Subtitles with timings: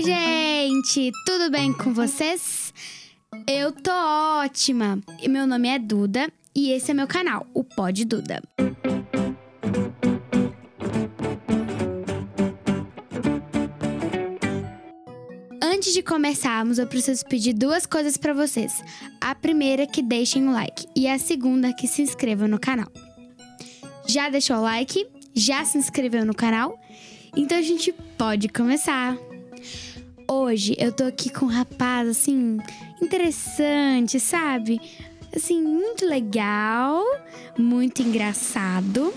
[0.00, 1.12] Oi, gente!
[1.26, 2.72] Tudo bem com vocês?
[3.46, 4.98] Eu tô ótima!
[5.28, 8.42] Meu nome é Duda e esse é meu canal, o Pod Duda.
[15.62, 18.82] Antes de começarmos, eu preciso pedir duas coisas pra vocês.
[19.20, 22.58] A primeira é que deixem o like e a segunda é que se inscrevam no
[22.58, 22.90] canal.
[24.06, 25.06] Já deixou o like?
[25.34, 26.80] Já se inscreveu no canal?
[27.36, 29.14] Então a gente pode começar.
[30.32, 32.58] Hoje eu tô aqui com um rapaz assim
[33.02, 34.80] interessante, sabe?
[35.34, 37.02] Assim, muito legal,
[37.58, 39.12] muito engraçado.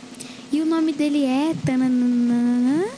[0.51, 2.89] E o nome dele é tananana,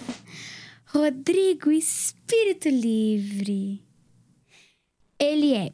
[0.85, 3.81] Rodrigo Espírito Livre.
[5.19, 5.73] Ele é,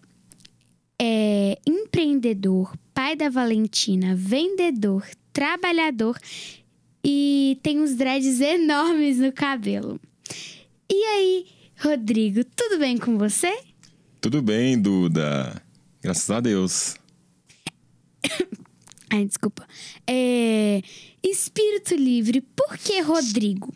[0.99, 6.17] é empreendedor, pai da Valentina, vendedor, trabalhador
[7.03, 9.99] e tem uns dreads enormes no cabelo.
[10.89, 13.51] E aí, Rodrigo, tudo bem com você?
[14.21, 15.59] Tudo bem, Duda.
[15.99, 16.95] Graças a Deus.
[19.09, 19.67] Ai, desculpa.
[20.05, 20.83] É...
[21.23, 23.73] Espírito livre, por que Rodrigo?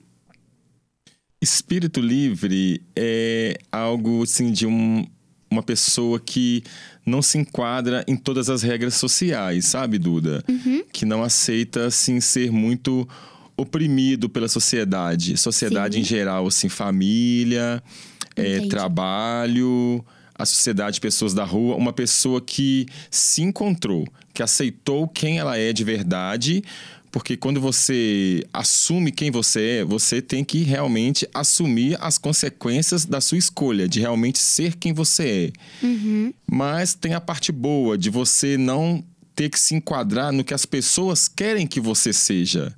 [1.41, 5.03] Espírito livre é algo assim de um,
[5.49, 6.61] uma pessoa que
[7.03, 10.43] não se enquadra em todas as regras sociais, sabe, Duda?
[10.47, 10.83] Uhum.
[10.93, 13.09] Que não aceita assim ser muito
[13.57, 16.01] oprimido pela sociedade, sociedade Sim.
[16.01, 17.81] em geral, assim, família,
[18.35, 20.03] é, trabalho,
[20.37, 25.71] a sociedade, pessoas da rua, uma pessoa que se encontrou, que aceitou quem ela é
[25.71, 26.63] de verdade,
[27.15, 33.21] porque quando você assume quem você é, você tem que realmente assumir as consequências da
[33.21, 35.85] sua escolha, de realmente ser quem você é.
[35.85, 36.33] Uhum.
[36.45, 39.01] Mas tem a parte boa de você não
[39.35, 42.73] ter que se enquadrar no que as pessoas querem que você seja.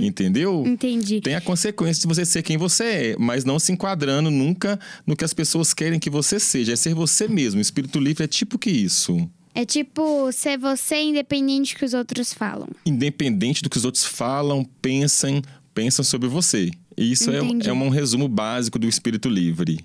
[0.00, 0.64] Entendeu?
[0.66, 1.20] Entendi.
[1.20, 5.16] Tem a consequência de você ser quem você é, mas não se enquadrando nunca no
[5.16, 6.72] que as pessoas querem que você seja.
[6.72, 7.60] É ser você mesmo.
[7.60, 9.28] Espírito livre é tipo que isso.
[9.54, 12.68] É tipo ser você independente do que os outros falam.
[12.86, 15.42] Independente do que os outros falam, pensam,
[15.74, 16.70] pensam sobre você.
[16.96, 19.84] E isso é, é um resumo básico do espírito livre.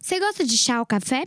[0.00, 1.24] Você gosta de chá ou café?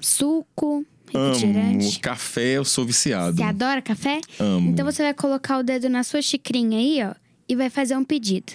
[0.00, 0.84] Suco?
[1.14, 2.00] Amo.
[2.00, 3.36] Café, eu sou viciado.
[3.36, 4.20] Você adora café?
[4.38, 4.70] Amo.
[4.70, 7.14] Então você vai colocar o dedo na sua xicrinha aí, ó,
[7.48, 8.52] e vai fazer um pedido.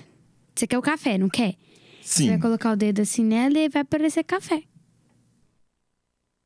[0.56, 1.56] Você quer o café, não quer?
[2.02, 2.30] Você Sim.
[2.30, 4.64] vai colocar o dedo assim nela e vai aparecer café.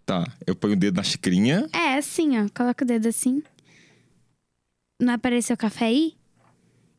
[0.06, 0.26] Tá.
[0.48, 1.68] Eu ponho o dedo na xicrinha.
[1.72, 2.48] É, assim, ó.
[2.56, 3.44] Coloca o dedo assim.
[5.00, 6.16] Não apareceu café aí?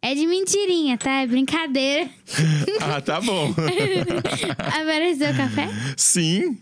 [0.02, 1.22] É de mentirinha, tá?
[1.22, 2.08] É brincadeira.
[2.80, 3.52] ah, tá bom.
[4.58, 5.68] apareceu café?
[5.96, 6.58] Sim.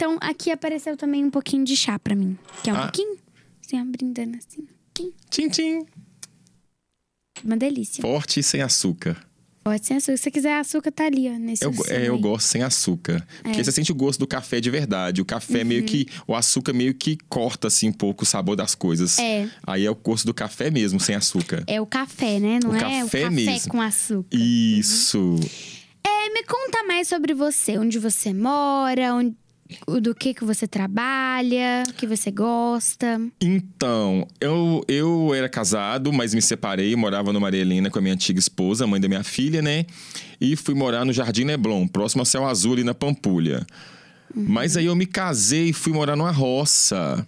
[0.00, 2.38] Então, aqui apareceu também um pouquinho de chá pra mim.
[2.64, 2.82] Quer um Ah.
[2.84, 3.18] pouquinho?
[3.62, 4.66] Assim, ó, brindando assim.
[4.94, 5.86] Tim, Tchim, tchim.
[7.44, 8.00] Uma delícia.
[8.00, 9.14] Forte e sem açúcar.
[9.62, 10.16] Pode ser açúcar.
[10.16, 11.38] Se você quiser açúcar, tá ali, ó.
[11.38, 13.26] Nesse Eu, go- é, eu gosto sem açúcar.
[13.42, 15.20] Porque você sente o gosto do café de verdade.
[15.20, 16.06] O café meio que.
[16.26, 19.18] O açúcar meio que corta assim um pouco o sabor das coisas.
[19.18, 19.50] É.
[19.66, 21.62] Aí é o gosto do café mesmo, sem açúcar.
[21.66, 22.58] É o café, né?
[22.64, 23.70] Não O é o café café mesmo.
[23.70, 24.34] com açúcar.
[24.34, 25.36] Isso.
[26.06, 27.76] É, me conta mais sobre você.
[27.78, 29.36] Onde você mora, onde,
[30.00, 33.20] do que que você trabalha, o que você gosta.
[33.40, 38.14] Então, eu, eu era casado, mas me separei, morava no Maria Helena com a minha
[38.14, 39.86] antiga esposa, mãe da minha filha, né?
[40.40, 43.66] E fui morar no Jardim Leblon, próximo ao Céu Azul, ali na Pampulha.
[44.34, 47.26] Mas aí eu me casei e fui morar numa roça.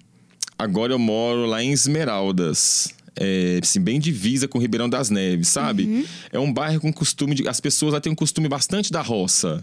[0.58, 2.94] Agora eu moro lá em Esmeraldas.
[3.14, 6.06] É, assim, bem divisa com Ribeirão das Neves, sabe?
[6.32, 7.46] É um bairro com costume de.
[7.46, 9.62] As pessoas lá têm um costume bastante da roça.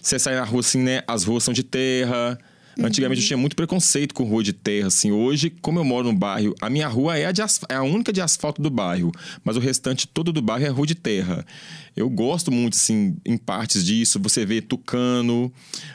[0.00, 1.02] Você sai na rua, assim, né?
[1.06, 2.38] As ruas são de terra.
[2.82, 5.10] Antigamente eu tinha muito preconceito com rua de terra, assim.
[5.12, 8.10] Hoje, como eu moro num bairro, a minha rua é a, asf- é a única
[8.12, 9.12] de asfalto do bairro,
[9.44, 11.44] mas o restante todo do bairro é rua de terra.
[11.94, 14.18] Eu gosto muito, assim, em partes disso.
[14.22, 15.52] Você vê tucano,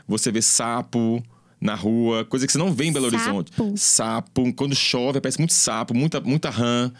[0.07, 1.23] você vê sapo
[1.65, 3.15] na rua, coisa que você não vê em Belo Sapo?
[3.23, 3.51] Horizonte.
[3.79, 6.91] Sapo, quando chove, aparece muito sapo, muita, muita rã.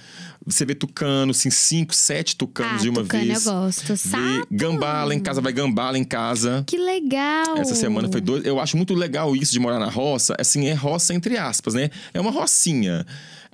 [0.46, 3.46] Você vê tucano, assim, cinco, sete tucanos ah, de uma tucano vez.
[3.46, 3.88] eu gosto.
[3.88, 4.48] Vê Sapo?
[4.52, 6.64] gambá lá em casa, vai gambá lá em casa.
[6.68, 7.58] Que legal!
[7.58, 8.46] Essa semana foi dois.
[8.46, 10.36] Eu acho muito legal isso de morar na roça.
[10.40, 11.90] Assim, é roça entre aspas, né?
[12.14, 13.06] É uma rocinha.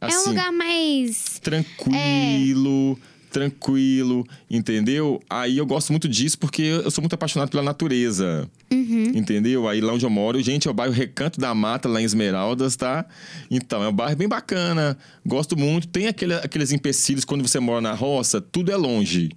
[0.02, 1.40] É Assim, um lugar mais...
[1.42, 2.98] tranquilo,
[3.32, 5.20] tranquilo, entendeu?
[5.30, 8.48] Aí eu gosto muito disso porque eu sou muito apaixonado pela natureza.
[8.72, 9.12] Uhum.
[9.16, 9.68] Entendeu?
[9.68, 12.76] Aí lá onde eu moro, gente, é o bairro Recanto da Mata, lá em Esmeraldas,
[12.76, 13.06] tá?
[13.50, 14.98] Então, é um bairro bem bacana.
[15.26, 15.88] Gosto muito.
[15.88, 19.30] Tem aquele- aqueles empecilhos quando você mora na roça, tudo é longe.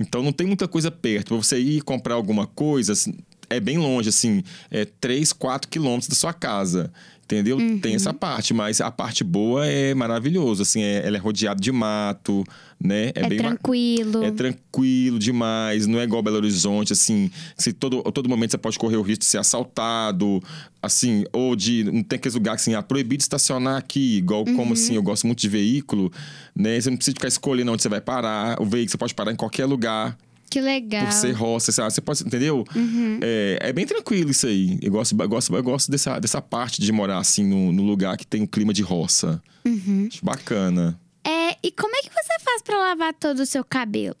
[0.00, 1.28] Então não tem muita coisa perto.
[1.28, 3.14] Pra você ir comprar alguma coisa, assim,
[3.54, 6.92] é bem longe, assim, é 3, 4 quilômetros da sua casa.
[7.24, 7.56] Entendeu?
[7.56, 7.78] Uhum.
[7.78, 11.72] Tem essa parte, mas a parte boa é maravilhoso, assim, é, ela é rodeada de
[11.72, 12.44] mato,
[12.78, 13.10] né?
[13.14, 14.22] É, bem ma- tranquilo.
[14.22, 18.78] é tranquilo demais, não é igual Belo Horizonte, assim, se todo, todo momento você pode
[18.78, 20.42] correr o risco de ser assaltado,
[20.82, 21.84] assim, ou de.
[21.84, 24.54] Não tem aqueles lugares assim, ah, proibido estacionar aqui, igual Uhum.
[24.56, 26.12] como assim, eu gosto muito de veículo,
[26.54, 26.78] né?
[26.78, 29.36] Você não precisa ficar escolhendo onde você vai parar, o veículo você pode parar em
[29.36, 30.18] qualquer lugar,
[30.52, 31.06] Que legal.
[31.06, 32.64] por ser roça, você, você pode, entendeu?
[33.22, 34.78] É, é bem tranquilo isso aí.
[34.82, 38.16] Eu gosto, eu gosto, eu gosto dessa, dessa parte de morar assim no, no lugar
[38.18, 39.42] que tem um clima de roça.
[40.08, 41.00] Acho bacana.
[41.24, 44.16] É, e como é que você faz pra lavar todo o seu cabelo?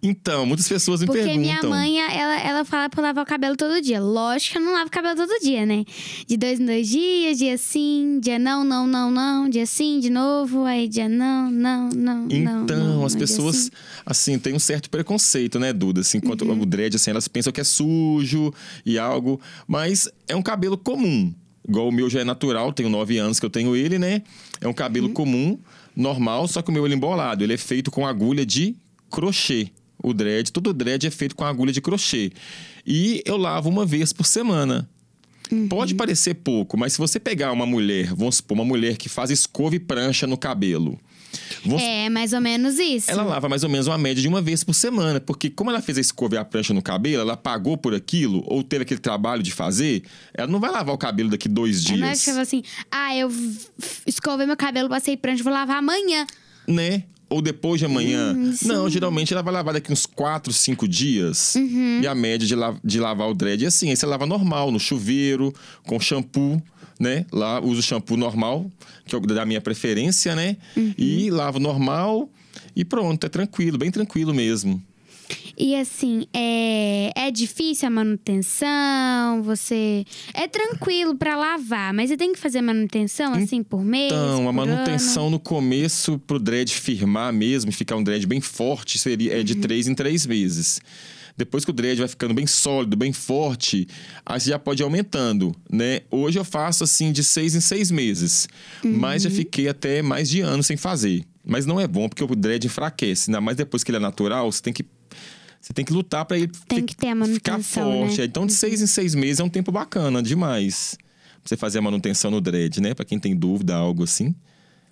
[0.00, 1.40] Então, muitas pessoas me Porque perguntam.
[1.42, 4.00] minha mãe, ela, ela fala pra eu lavar o cabelo todo dia.
[4.00, 5.84] Lógico que eu não lavo o cabelo todo dia, né?
[6.26, 10.08] De dois em dois dias, dia sim, dia não, não, não, não, dia sim, de
[10.08, 12.28] novo, aí dia não, não, não.
[12.30, 12.64] Então,
[12.98, 13.70] não, as pessoas, sim.
[14.06, 16.00] assim, têm um certo preconceito, né, Duda?
[16.02, 16.60] Assim, quanto Uhum.
[16.62, 18.54] o dread, assim, elas pensam que é sujo
[18.86, 21.34] e algo, mas é um cabelo comum.
[21.68, 24.22] Igual o meu já é natural, tenho nove anos que eu tenho ele, né?
[24.60, 25.12] É um cabelo Uhum.
[25.12, 25.58] comum,
[25.96, 27.42] normal, só que o meu ele é embolado.
[27.42, 28.76] Ele é feito com agulha de
[29.10, 29.68] crochê.
[30.02, 32.30] O dread, todo dread é feito com agulha de crochê.
[32.86, 34.88] E eu lavo uma vez por semana.
[35.50, 35.66] Uhum.
[35.66, 39.30] Pode parecer pouco, mas se você pegar uma mulher, vamos supor, uma mulher que faz
[39.30, 41.00] escova e prancha no cabelo.
[41.64, 43.10] vamos É, mais ou menos isso.
[43.10, 45.80] ela lava mais ou menos uma média de uma vez por semana, porque como ela
[45.80, 49.00] fez a escova e a prancha no cabelo, ela pagou por aquilo, ou teve aquele
[49.00, 50.02] trabalho de fazer,
[50.34, 53.16] ela não vai lavar o cabelo daqui dois É, não é dias, tipo assim, ah,
[53.16, 53.32] eu
[54.06, 56.26] escovei meu cabelo, passei prancha, vou lavar amanhã.
[56.66, 57.04] né?
[57.30, 58.32] Ou depois de amanhã.
[58.34, 61.54] Hum, não, geralmente ela vai lavar daqui uns quatro, cinco dias.
[61.56, 62.00] Uhum.
[62.02, 63.90] E a média de, la- de lavar o dread é assim.
[63.90, 65.52] Aí você lava normal, no chuveiro,
[65.86, 66.62] com shampoo,
[66.98, 67.26] né?
[67.30, 68.70] Lá uso shampoo normal,
[69.04, 70.56] que é da minha preferência, né?
[70.76, 70.94] Uhum.
[70.96, 72.30] E lavo normal
[72.74, 74.82] e pronto, é tranquilo, bem tranquilo mesmo.
[75.56, 80.04] E assim, é, é difícil a manutenção, você...
[80.34, 84.52] É tranquilo pra lavar, mas você tem que fazer manutenção, assim, por mês, Então, a
[84.52, 89.42] manutenção no começo pro dread firmar mesmo, e ficar um dread bem forte, seria é
[89.42, 90.80] de três em três meses.
[91.36, 93.86] Depois que o dread vai ficando bem sólido, bem forte,
[94.26, 96.00] aí você já pode ir aumentando, né?
[96.10, 98.48] Hoje eu faço assim de seis em seis meses,
[98.84, 101.24] mas já fiquei até mais de ano sem fazer.
[101.46, 104.50] Mas não é bom porque o dread enfraquece, ainda mais depois que ele é natural,
[104.50, 104.84] você tem que
[105.60, 107.62] você tem que lutar para ele Tem que ter a ficar né?
[107.64, 108.22] forte.
[108.22, 110.96] Então, de seis em seis meses é um tempo bacana demais.
[111.42, 112.94] Pra você fazer a manutenção no dread, né?
[112.94, 114.34] Pra quem tem dúvida, algo assim,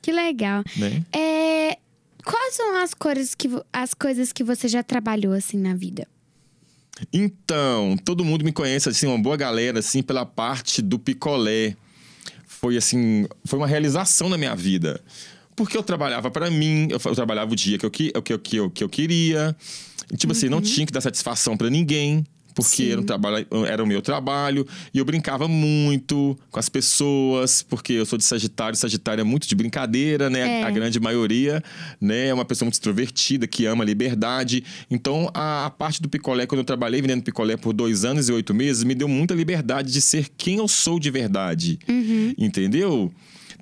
[0.03, 0.63] Que legal.
[0.77, 1.05] né?
[1.13, 1.79] É,
[2.25, 6.07] quais são as, cores que, as coisas que você já trabalhou, assim, na vida?
[7.13, 11.77] Então, todo mundo me conhece, assim, uma boa galera, assim, pela parte do picolé.
[12.47, 15.01] Foi, assim, foi uma realização na minha vida.
[15.57, 18.39] Porque eu trabalhava pra mim, eu, eu trabalhava o dia que eu, que, que, eu-
[18.39, 19.57] que, eu, que eu queria.
[20.17, 22.25] Tipo assim, não tinha que dar satisfação pra ninguém.
[22.55, 22.91] Porque Sim.
[22.93, 24.67] era, um trabalho, era o meu trabalho.
[24.95, 28.75] E eu brincava muito com as pessoas, porque eu sou de Sagitário.
[28.79, 30.61] Sagitário é muito de brincadeira, né?
[30.61, 30.63] É.
[30.63, 31.63] A grande maioria,
[32.01, 32.29] né?
[32.29, 34.65] É uma pessoa muito extrovertida, que ama a liberdade.
[34.91, 38.33] Então, a, a parte do picolé, quando eu trabalhei vendendo picolé por dois anos e
[38.33, 41.79] oito meses, me deu muita liberdade de ser quem eu sou de verdade.
[42.39, 43.13] Entendeu?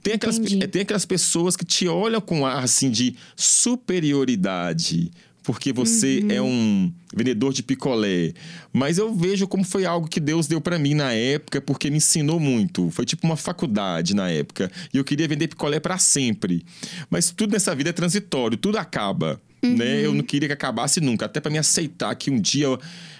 [0.04, 0.68] Tem aquelas, Entendi.
[0.68, 5.10] tem aquelas pessoas que te olham com ar assim de superioridade.
[5.42, 6.30] Porque você Uhum.
[6.30, 8.32] é um vendedor de picolé.
[8.72, 11.98] Mas eu vejo como foi algo que Deus deu pra mim na época, porque me
[11.98, 12.88] ensinou muito.
[12.90, 14.70] Foi tipo uma faculdade na época.
[14.92, 16.64] E eu queria vender picolé pra sempre.
[17.10, 19.40] Mas tudo nessa vida é transitório, tudo acaba.
[19.62, 20.04] Né?
[20.04, 21.26] Eu não queria que acabasse nunca.
[21.26, 22.66] Até pra me aceitar que um dia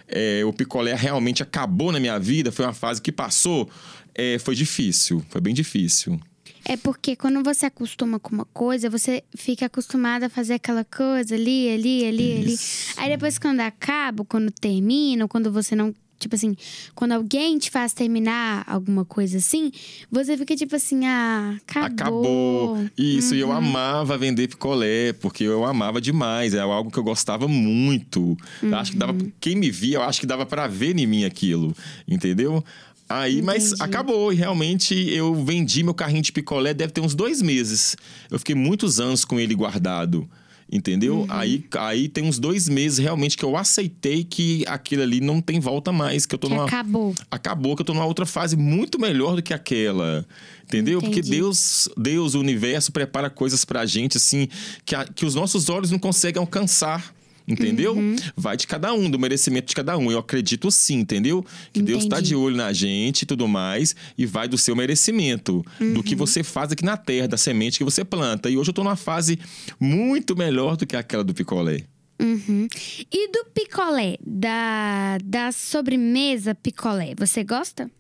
[0.09, 3.69] é, o picolé realmente acabou na minha vida, foi uma fase que passou,
[4.15, 5.23] é, foi difícil.
[5.29, 6.19] Foi bem difícil.
[6.67, 11.35] É porque quando você acostuma com uma coisa, você fica acostumado a fazer aquela coisa
[11.35, 12.93] ali, ali, ali, Isso.
[12.97, 13.05] ali.
[13.05, 15.95] Aí depois quando acaba, quando termina, quando você não.
[16.17, 16.57] Tipo assim,
[16.95, 19.71] quando alguém te faz terminar alguma coisa assim,
[20.11, 21.93] você fica tipo assim, ah, acabou.
[21.93, 22.91] Acabou.
[22.97, 26.55] Isso, e eu amava vender picolé, porque eu amava demais.
[26.55, 28.39] É algo que eu gostava muito.
[28.63, 29.15] Eu acho que dava.
[29.39, 31.77] Quem me via, eu acho que dava pra ver em mim aquilo.
[32.09, 32.65] Entendeu?
[33.09, 33.83] Aí, mas Entendi.
[33.83, 34.33] acabou.
[34.33, 37.97] E realmente eu vendi meu carrinho de picolé, deve ter uns dois meses.
[38.31, 40.29] Eu fiquei muitos anos com ele guardado.
[40.73, 41.27] Entendeu?
[41.29, 45.61] Aí, aí tem uns dois meses realmente que eu aceitei que aquilo ali não tem
[45.61, 47.15] volta mais, que eu tô Que numa acabou.
[47.31, 50.27] acabou que eu tô numa outra fase muito melhor do que aquela.
[50.65, 51.01] Entendeu?
[51.01, 51.37] Porque Entendi.
[51.37, 54.49] Deus, Deus, o universo prepara coisas pra gente assim
[54.87, 57.15] que, a- que os nossos olhos não conseguem alcançar.
[57.47, 57.95] Entendeu?
[57.95, 58.17] Uhum.
[58.35, 60.11] Vai de cada um, do merecimento de cada um.
[60.11, 61.45] Eu acredito sim, entendeu?
[61.73, 62.29] Que Deus tá Entendi.
[62.31, 66.03] de olho na gente e tudo mais, e vai do seu merecimento, do Uhum.
[66.03, 68.49] que você faz aqui na terra, da semente que você planta.
[68.49, 69.39] E hoje eu tô numa fase
[69.79, 71.83] muito melhor do que aquela do picolé.
[72.23, 72.67] Uhum.
[73.13, 77.91] E do picolé, da, da sobremesa picolé, você gosta?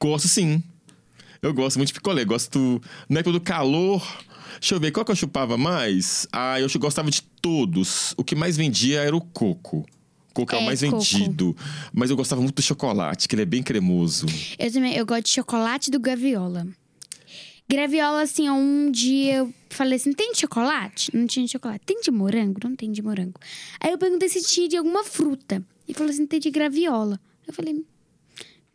[0.00, 0.62] Gosto sim.
[1.40, 2.24] Eu gosto muito de picolé.
[2.24, 2.80] Gosto.
[3.08, 4.00] Na época do calor.
[4.60, 6.26] Deixa eu ver, qual que eu chupava mais?
[6.32, 8.14] Ah, eu gostava de todos.
[8.16, 9.84] O que mais vendia era o coco.
[10.34, 10.98] Coco é, o É, mais coco.
[10.98, 11.56] vendido.
[11.92, 14.26] Mas eu gostava muito do chocolate, que ele é bem cremoso.
[14.58, 16.66] Eu também, eu gosto de chocolate do Graviola.
[17.68, 21.14] Graviola, assim, um dia eu falei assim: tem de chocolate?
[21.16, 21.82] Não tinha de chocolate.
[21.86, 22.60] Tem de morango?
[22.62, 23.38] Não tem de morango.
[23.80, 25.62] Aí eu perguntei se tinha de alguma fruta.
[25.88, 27.18] E falou assim: tem de graviola.
[27.46, 27.82] Eu falei: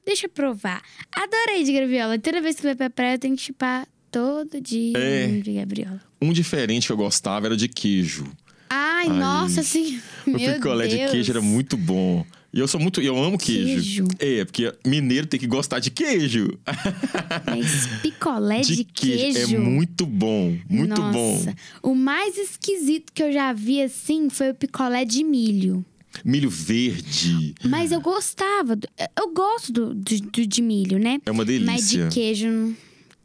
[0.06, 0.82] deixa eu provar.
[1.12, 2.18] Adorei de graviola.
[2.18, 5.28] Toda vez que vai pra praia, eu tenho que chupar todo dia É.
[5.28, 6.02] um de graviola.
[6.22, 8.26] Um diferente que eu gostava era de queijo.
[8.70, 10.00] Ai, nossa, assim.
[10.26, 11.00] O Meu picolé Deus.
[11.06, 12.26] de queijo era muito bom.
[12.54, 13.00] E eu sou muito.
[13.02, 14.06] Eu amo queijo.
[14.08, 14.08] Queijo.
[14.20, 16.48] É, porque mineiro tem que gostar de queijo.
[17.46, 19.56] Mas picolé de, queijo.
[19.56, 20.58] É muito bom.
[20.70, 21.14] Muito Nossa.
[21.14, 21.54] bom.
[21.92, 25.86] O mais esquisito que eu já vi assim foi o picolé de milho.
[26.26, 27.54] Milho verde.
[27.64, 28.78] Mas eu gostava.
[29.18, 31.20] Eu gosto do, do, do de milho, né?
[31.26, 31.72] É uma delícia.
[31.74, 32.76] Mas de queijo.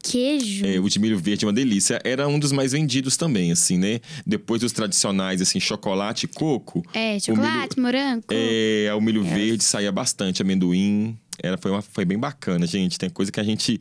[0.02, 0.66] Queijo?
[0.66, 2.00] É, o de milho verde é uma delícia.
[2.04, 4.00] Era um dos mais vendidos também, assim, né?
[4.26, 6.84] Depois dos tradicionais, assim, chocolate e coco.
[6.92, 8.24] É, chocolate, morango.
[8.28, 11.16] É, o milho verde saía bastante, amendoim.
[11.42, 12.98] Era, foi, uma, foi bem bacana, gente.
[12.98, 13.78] Tem coisa que a gente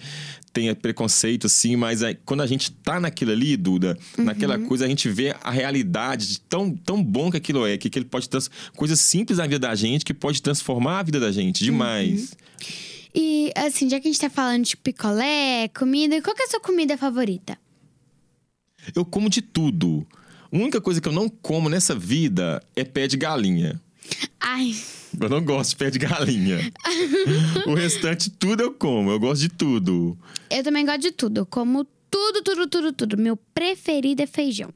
[0.53, 4.67] tem preconceito, assim, mas aí, quando a gente tá naquilo ali, Duda, naquela Uhum.
[4.67, 7.99] coisa, a gente vê a realidade de tão, tão bom que aquilo é, que, que
[7.99, 8.49] ele pode trans...
[8.75, 12.33] coisas simples na vida da gente que pode transformar a vida da gente demais.
[13.13, 16.49] E assim, já que a gente tá falando de picolé, comida, qual que é a
[16.49, 17.57] sua comida favorita?
[18.95, 20.05] Eu como de tudo.
[20.51, 23.79] A única coisa que eu não como nessa vida é pé de galinha.
[24.39, 24.75] Ai,
[25.19, 26.71] Eu não gosto de pé de galinha.
[27.67, 29.11] o restante, tudo eu como.
[29.11, 30.17] Eu gosto de tudo.
[30.49, 31.41] eu também gosto de tudo.
[31.41, 33.17] Eu como tudo, tudo, tudo, tudo.
[33.17, 34.73] Meu preferido é feijão.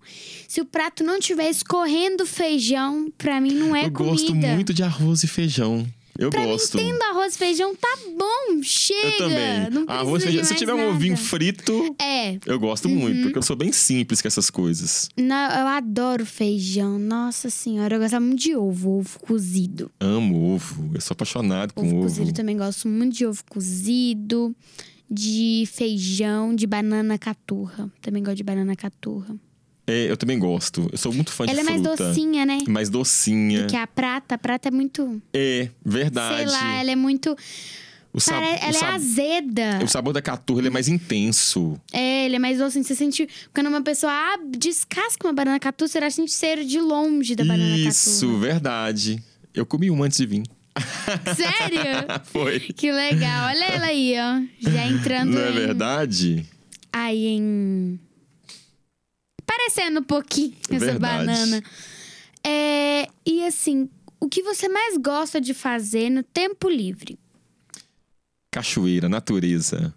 [0.47, 4.11] Se o prato não tiver escorrendo feijão, pra mim não é eu comida.
[4.11, 5.85] gosto muito de arroz e feijão.
[6.17, 6.77] Eu Pra gosto.
[6.77, 8.61] mim, tendo arroz e feijão, tá bom.
[8.63, 9.07] Chega.
[9.07, 9.69] eu também.
[9.69, 10.43] Não arroz e feijão.
[10.45, 10.89] Se tiver um nada.
[10.91, 13.23] ovinho frito, É, eu gosto muito.
[13.23, 15.09] Porque eu sou bem simples com essas coisas.
[15.17, 16.97] não, eu adoro feijão.
[16.97, 19.91] Nossa senhora, eu gostava muito de ovo, ovo cozido.
[19.99, 20.89] Amo ovo.
[20.93, 22.03] Eu sou apaixonado com Ovo ovo.
[22.03, 24.55] cozido também gosto muito de ovo cozido,
[25.11, 27.91] de feijão, de banana caturra.
[28.01, 29.35] Também gosto de banana caturra.
[29.87, 30.89] É, eu também gosto.
[30.91, 32.07] Eu sou muito fã Ela de é mais fruta.
[32.07, 32.57] docinha, né?
[32.67, 33.67] Mais docinha.
[33.67, 35.21] Que a prata, a prata é muito.
[35.33, 36.49] É, verdade.
[36.49, 37.35] Sei lá, ela é muito.
[38.11, 39.79] o sab- pare- o Ela sab- é azeda.
[39.83, 41.79] O sabor da caturra ele é mais intenso.
[41.93, 42.83] É, ele é mais docinho.
[42.83, 43.27] Você sente.
[43.53, 47.77] Quando uma pessoa ah, descasca uma banana caturra, você sente cheiro de longe da banana
[47.77, 48.39] Isso, caturra.
[48.39, 49.23] verdade.
[49.53, 50.43] Eu comi uma antes de vir.
[51.35, 52.07] Sério?
[52.25, 52.59] Foi.
[52.59, 53.47] Que legal.
[53.49, 54.69] Olha ela aí, ó.
[54.71, 56.45] Já entrando Não é em- verdade?
[56.91, 57.99] aí em.
[59.65, 61.25] Parecendo um pouquinho essa Verdade.
[61.25, 61.63] banana.
[62.45, 67.17] É, e assim, o que você mais gosta de fazer no tempo livre?
[68.51, 69.91] Cachoeira, natureza.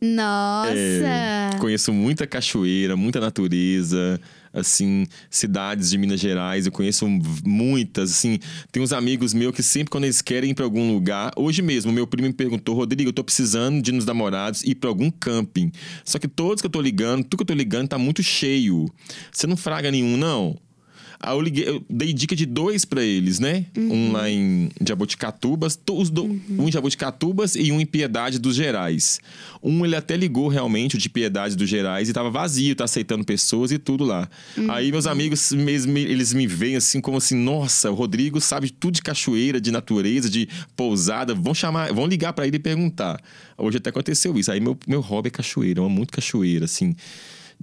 [0.00, 0.72] Nossa!
[0.72, 4.18] É, conheço muita cachoeira, muita natureza,
[4.52, 7.06] assim, cidades de Minas Gerais, eu conheço
[7.44, 8.38] muitas, assim,
[8.72, 11.92] tem uns amigos meus que sempre quando eles querem ir pra algum lugar, hoje mesmo,
[11.92, 15.70] meu primo me perguntou, Rodrigo, eu tô precisando de nos namorados ir pra algum camping.
[16.04, 18.86] Só que todos que eu tô ligando, tudo que eu tô ligando tá muito cheio.
[19.32, 20.56] Você não fraga nenhum, não?
[21.22, 23.66] Aí eu, liguei, eu dei dica de dois pra eles, né?
[23.76, 29.20] Um lá em Jaboticatubas, os do- um em Jaboticatubas e um em Piedade dos Gerais.
[29.62, 33.22] Um ele até ligou realmente, o de Piedade dos Gerais, e tava vazio, tá aceitando
[33.24, 34.28] pessoas e tudo lá.
[34.70, 38.94] Aí meus amigos, mesmo, eles me veem assim como assim, nossa, o Rodrigo sabe tudo
[38.94, 43.20] de cachoeira, de natureza, de pousada, vão chamar, vão ligar pra ele e perguntar.
[43.58, 44.50] Hoje até aconteceu isso.
[44.50, 46.94] Aí meu, meu hobby é cachoeira, eu amo muito cachoeira, assim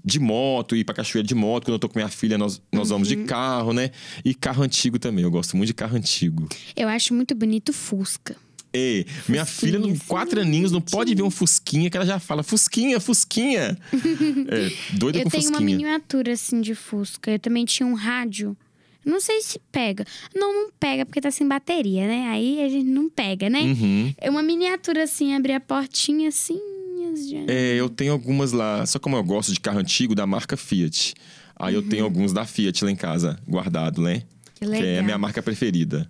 [0.04, 1.66] de moto, ir pra cachoeira de moto.
[1.66, 3.92] Quando eu tô com minha filha, nós, nós vamos de carro, né?
[4.24, 5.24] E carro antigo também.
[5.24, 6.48] Eu gosto muito de carro antigo.
[6.76, 8.36] Eu acho muito bonito o Fusca.
[8.74, 12.44] É, minha filha, assim, quatro aninhos, não pode ver um Fusquinha que ela já fala:
[12.44, 13.78] Fusquinha, Fusquinha.
[14.50, 15.78] é, doida Eu com tenho uma Fusquinha.
[15.78, 17.32] miniatura assim de Fusca.
[17.32, 18.56] Eu também tinha um rádio.
[19.06, 20.06] Não sei se pega.
[20.36, 22.28] Não, não pega porque tá sem bateria, né?
[22.30, 23.62] Aí a gente não pega, né?
[23.62, 24.14] Uhum.
[24.18, 26.60] É uma miniatura assim, abrir a portinha assim.
[27.48, 28.86] É, eu tenho algumas lá.
[28.86, 31.14] Só como eu gosto de carro antigo da marca Fiat.
[31.60, 34.24] Aí eu tenho alguns da Fiat lá em casa, guardado, né?
[34.56, 35.00] Que Que é legal.
[35.00, 36.10] a minha marca preferida.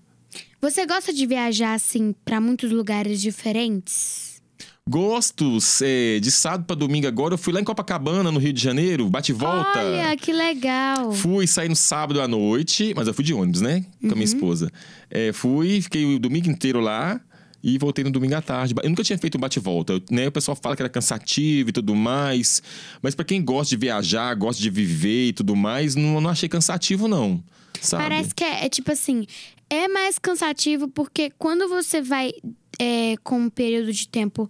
[0.62, 4.42] Você gosta de viajar assim pra muitos lugares diferentes?
[4.90, 8.64] Gosto, é, de sábado pra domingo agora, eu fui lá em Copacabana, no Rio de
[8.64, 9.80] Janeiro, bate e volta.
[9.80, 11.12] Olha, que legal.
[11.12, 13.86] Fui sair no sábado à noite, mas eu fui de ônibus, né?
[14.00, 14.72] Com a minha esposa.
[15.12, 17.20] É, fui, fiquei o domingo inteiro lá.
[17.64, 18.74] E voltei no domingo à tarde.
[18.82, 20.28] Eu nunca tinha feito um bate-volta, né?
[20.28, 22.62] O pessoal fala que era cansativo e tudo mais,
[23.02, 26.48] mas para quem gosta de viajar, gosta de viver e tudo mais, não, não achei
[26.48, 27.44] cansativo não.
[27.82, 28.04] Sabe?
[28.04, 29.26] Parece que é, é tipo assim,
[29.70, 32.32] é mais cansativo porque quando você vai
[32.80, 34.50] é, com um período de tempo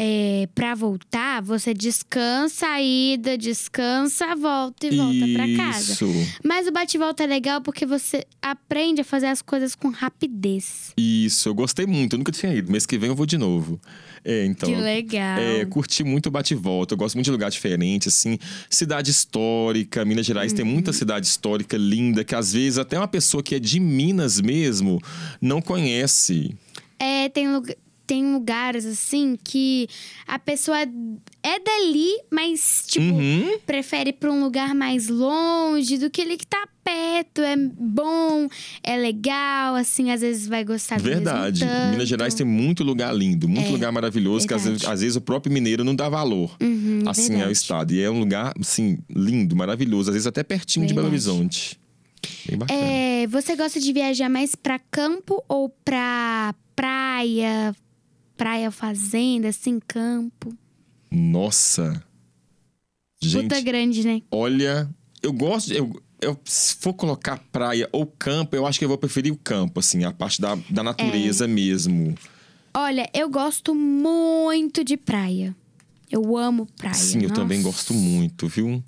[0.00, 6.06] é, para voltar, você descansa a ida, descansa a volta e volta para casa.
[6.44, 10.92] Mas o bate-volta é legal porque você aprende a fazer as coisas com rapidez.
[10.96, 12.70] Isso, eu gostei muito, eu nunca tinha ido.
[12.70, 13.80] Mês que vem eu vou de novo.
[14.24, 14.68] É, então.
[14.68, 15.38] Que legal.
[15.38, 16.94] É, curti muito o bate-volta.
[16.94, 18.38] Eu gosto muito de lugar diferente, assim.
[18.70, 23.42] Cidade histórica, Minas Gerais tem muita cidade histórica linda que às vezes até uma pessoa
[23.42, 25.00] que é de Minas mesmo
[25.40, 26.54] não conhece.
[27.00, 27.76] É, tem, lugar,
[28.08, 29.86] tem lugares assim que
[30.26, 33.58] a pessoa é dali, mas, tipo, Uhum.
[33.66, 37.42] prefere ir pra um lugar mais longe do que ele que tá perto.
[37.42, 38.48] É bom,
[38.82, 41.64] é legal, assim, às vezes vai gostar Verdade.
[41.90, 44.94] Minas Gerais tem muito lugar lindo, muito É, lugar maravilhoso que às vezes, verdade.
[44.94, 46.56] às vezes o próprio mineiro não dá valor.
[46.62, 47.52] Uhum, assim é o verdade.
[47.58, 47.92] estado.
[47.92, 50.08] E é um lugar, assim, lindo, maravilhoso.
[50.08, 51.28] Às vezes até pertinho de Belo Verdade.
[51.30, 51.78] Horizonte.
[52.48, 52.80] Bem bacana.
[52.80, 57.74] É, você gosta de viajar mais pra campo ou pra praia?
[58.38, 60.56] Praia, fazenda, assim, campo?
[61.10, 62.02] Nossa.
[63.20, 64.22] Gente, Puta grande, né?
[64.30, 64.88] olha,
[65.20, 65.72] eu gosto.
[65.72, 69.36] Eu, eu, se for colocar praia ou campo, eu acho que eu vou preferir o
[69.36, 71.48] campo, assim, a parte da, da natureza É.
[71.48, 72.14] mesmo.
[72.72, 75.54] Olha, eu gosto muito de praia.
[76.08, 76.94] Eu amo praia.
[76.94, 77.70] Sim, eu também Nossa.
[77.70, 78.82] gosto muito, viu?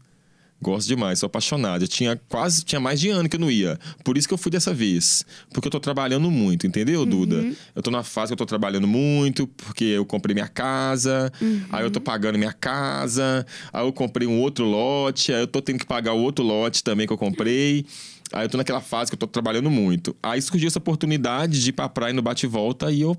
[0.62, 1.83] Gosto demais, sou apaixonado.
[1.85, 3.79] Eu tinha quase, tinha mais de ano que eu não ia.
[4.05, 5.25] Por isso que eu fui dessa vez.
[5.55, 7.37] Porque eu tô trabalhando muito, entendeu, Duda?
[7.37, 7.57] Uhum.
[7.75, 11.62] Eu tô na fase que eu tô trabalhando muito, porque eu comprei minha casa, Uhum.
[11.73, 15.62] aí eu tô pagando minha casa, aí eu comprei um outro lote, aí eu tô
[15.62, 17.87] tendo que pagar o outro lote também que eu comprei.
[18.33, 20.14] Aí eu tô naquela fase que eu tô trabalhando muito.
[20.23, 23.17] Aí surgiu essa oportunidade de ir pra praia no bate-volta e eu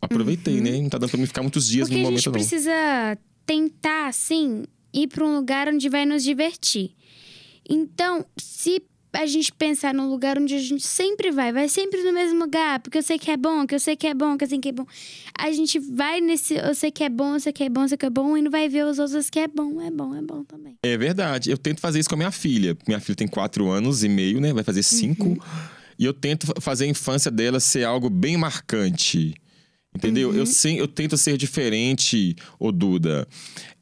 [0.00, 0.78] aproveitei, né?
[0.80, 1.94] Não tá dando pra mim ficar muitos dias Uhum.
[1.94, 2.32] Porque no a momento, gente não.
[2.32, 4.64] precisa tentar, assim,
[4.96, 6.92] ir pra um lugar onde vai nos divertir.
[7.68, 12.12] Então, se a gente pensar num lugar onde a gente sempre vai, vai sempre no
[12.12, 14.44] mesmo lugar, porque eu sei que é bom, que eu sei que é bom, que
[14.44, 14.84] eu sei que é bom.
[15.38, 17.88] A gente vai nesse, eu sei que é bom, eu sei que é bom, eu
[17.88, 20.14] sei que é bom, e não vai ver os outros que é bom, é bom,
[20.14, 20.76] é bom também.
[20.82, 21.50] É verdade.
[21.50, 22.76] Eu tento fazer isso com a minha filha.
[22.86, 24.52] Minha filha tem quatro anos e meio, né?
[24.52, 25.28] Vai fazer cinco.
[25.28, 25.38] Uhum.
[25.98, 29.34] E eu tento fa- fazer a infância dela ser algo bem marcante.
[29.96, 30.30] Entendeu?
[30.30, 30.36] Uhum.
[30.36, 33.26] Eu, sem, eu tento ser diferente, ô Duda,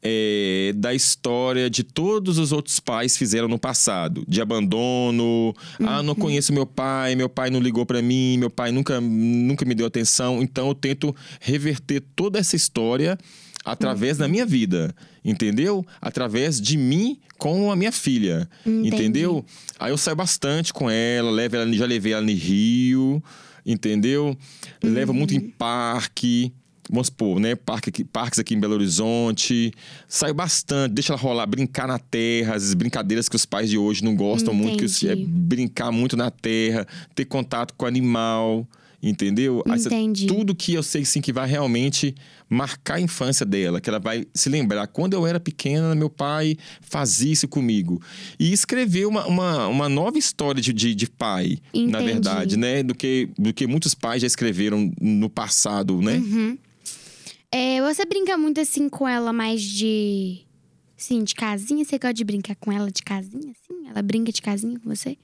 [0.01, 4.23] é, da história de todos os outros pais fizeram no passado.
[4.27, 5.53] De abandono.
[5.83, 6.03] Ah, Uhum.
[6.03, 9.75] não conheço meu pai, meu pai não ligou pra mim, meu pai nunca, nunca me
[9.75, 10.41] deu atenção.
[10.41, 13.17] Então eu tento reverter toda essa história
[13.63, 14.19] através Uhum.
[14.21, 15.85] da minha vida, entendeu?
[15.99, 18.87] Através de mim com a minha filha, Entendi.
[18.87, 19.45] entendeu?
[19.79, 23.21] Aí eu saio bastante com ela, levo ela, já levei ela no Rio,
[23.65, 24.37] entendeu?
[24.83, 25.37] Levo muito Uhum.
[25.37, 26.51] em parque,
[26.89, 27.55] vamos supor, né?
[27.55, 29.71] Parque aqui- parques aqui em Belo Horizonte.
[30.07, 34.03] Saio bastante, deixa ela rolar, brincar na terra, as brincadeiras que os pais de hoje
[34.03, 35.25] não gostam muito, que é Entendi.
[35.25, 38.67] brincar muito na terra, ter contato com o animal.
[39.07, 39.61] Entendeu?
[39.67, 40.25] Entendi.
[40.25, 42.15] tudo que eu sei sim que vai realmente
[42.49, 44.87] marcar a infância dela, que ela vai se lembrar.
[44.87, 48.01] Quando eu era pequena, meu pai fazia isso comigo.
[48.39, 52.03] E escrever uma, uma, uma nova história de, de, de pai, na Entendi.
[52.03, 52.81] verdade, né?
[52.81, 56.15] Do que, do que muitos pais já escreveram no passado, né?
[56.15, 56.57] Uhum.
[57.51, 60.41] É, você brinca muito assim com ela mais de.
[60.97, 61.85] Sim, de casinha?
[61.85, 63.87] Você gosta de brincar com ela de casinha, assim?
[63.87, 65.15] Ela brinca de casinha com você?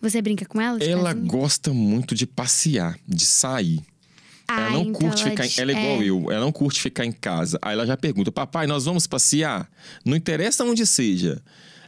[0.00, 1.26] Você brinca com ela Ela casinha?
[1.30, 3.80] gosta muito de passear, de sair.
[4.48, 5.46] Ah, ela não então curte ficar.
[5.46, 7.58] de- Ela é igual eu, ela não curte ficar em casa.
[7.62, 9.68] Aí ela já pergunta: Papai, nós vamos passear?
[10.04, 11.40] Não interessa onde seja.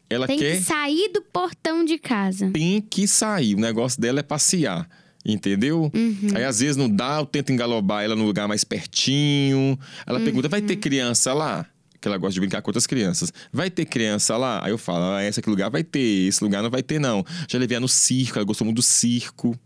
[0.08, 0.58] Ela Tem quer.
[0.58, 2.50] que sair do portão de casa.
[2.50, 3.54] tem que sair.
[3.54, 4.86] O negócio dela é passear.
[5.24, 5.90] Entendeu?
[5.94, 6.28] Uhum.
[6.34, 9.78] Aí às vezes não dá, eu tento engalobar ela num lugar mais pertinho.
[10.06, 10.66] Ela pergunta: vai Uhum.
[10.66, 11.64] ter criança lá?
[12.02, 13.32] Que ela gosta de brincar com outras crianças.
[13.52, 14.60] Vai ter criança lá?
[14.64, 17.24] Aí eu falo: ah, esse aqui lugar vai ter, esse lugar não vai ter, não.
[17.48, 19.56] Já levei ela no circo, ela gostou muito do circo.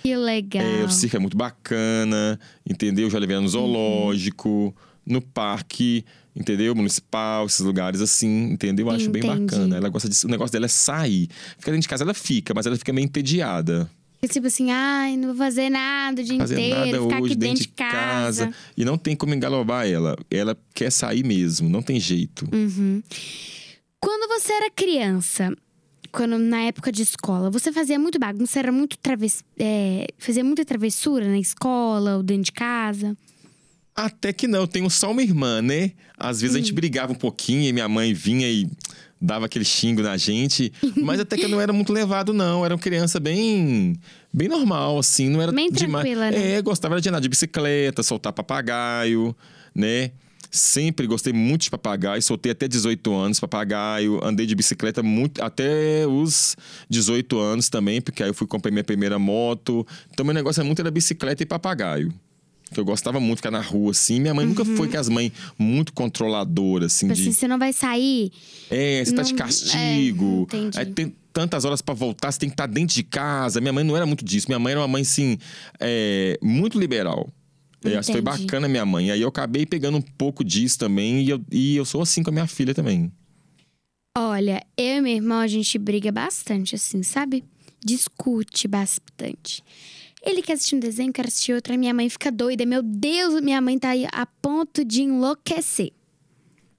[0.00, 0.64] Que legal.
[0.64, 3.10] É, o circo é muito bacana, entendeu?
[3.10, 4.74] Já levei ela no zoológico,
[5.04, 6.74] no parque, entendeu?
[6.76, 8.86] Municipal, esses lugares assim, entendeu?
[8.86, 9.46] Eu acho bem Entendi.
[9.46, 9.76] bacana.
[9.76, 10.28] Ela gosta disso.
[10.28, 11.28] O negócio dela é sair.
[11.58, 13.90] Fica dentro de casa, ela fica, mas ela fica meio entediada.
[14.28, 17.36] Tipo assim, ai, não vou fazer nada o dia Fazer inteiro, nada ficar hoje aqui
[17.36, 18.52] dentro de casa.
[18.76, 20.16] E não tem como engalobar ela.
[20.30, 22.46] Ela quer sair mesmo, não tem jeito.
[22.52, 23.02] Uhum.
[23.98, 25.54] Quando você era criança,
[26.12, 29.42] quando na época de escola, você fazia muito bagunça, era muito traves...
[29.58, 33.16] é, fazia muita travessura na escola ou dentro de casa?
[33.94, 35.92] Até que não, eu tenho só uma irmã, né?
[36.16, 36.62] Às vezes a Hum.
[36.62, 38.66] gente brigava um pouquinho e minha mãe vinha e
[39.20, 42.64] dava aquele xingo na gente, mas até que eu não era muito levado, não.
[42.64, 43.94] Era uma criança bem
[44.32, 46.04] bem normal, assim, não era Bem demais.
[46.04, 46.52] tranquila, né?
[46.52, 49.34] É, gostava de andar de bicicleta, soltar papagaio,
[49.74, 50.12] né?
[50.50, 56.04] Sempre gostei muito de papagaio, soltei até 18 anos papagaio, andei de bicicleta muito até
[56.08, 56.56] os
[56.88, 59.86] 18 anos também, porque aí eu fui comprar minha primeira moto.
[60.12, 62.12] Então meu negócio é muito era bicicleta e papagaio.
[62.76, 64.20] Eu gostava muito de ficar na rua, assim.
[64.20, 67.22] Minha mãe nunca foi com as mães muito controladoras, assim, Tipo de.
[67.22, 68.30] assim, você não vai sair.
[68.70, 70.46] É, você tá de Não- castigo.
[70.52, 70.78] é, entendi.
[70.78, 73.60] aí tem tantas horas pra voltar, você tem que estar dentro de casa.
[73.60, 74.46] Minha mãe não era muito disso.
[74.48, 75.36] Minha mãe era uma mãe, assim,
[75.80, 77.28] é, muito liberal.
[77.84, 79.10] É, acho que foi bacana minha mãe.
[79.10, 81.22] Aí eu acabei pegando um pouco disso também.
[81.24, 83.10] E eu, e eu sou assim com a minha filha também.
[84.16, 87.42] Olha, eu e meu irmão, a gente briga bastante, assim, sabe?
[87.84, 89.62] Discute bastante.
[90.22, 92.64] Ele quer assistir um desenho, quer assistir outro, aí minha mãe fica doida.
[92.66, 95.92] Meu Deus, minha mãe tá aí a ponto de enlouquecer.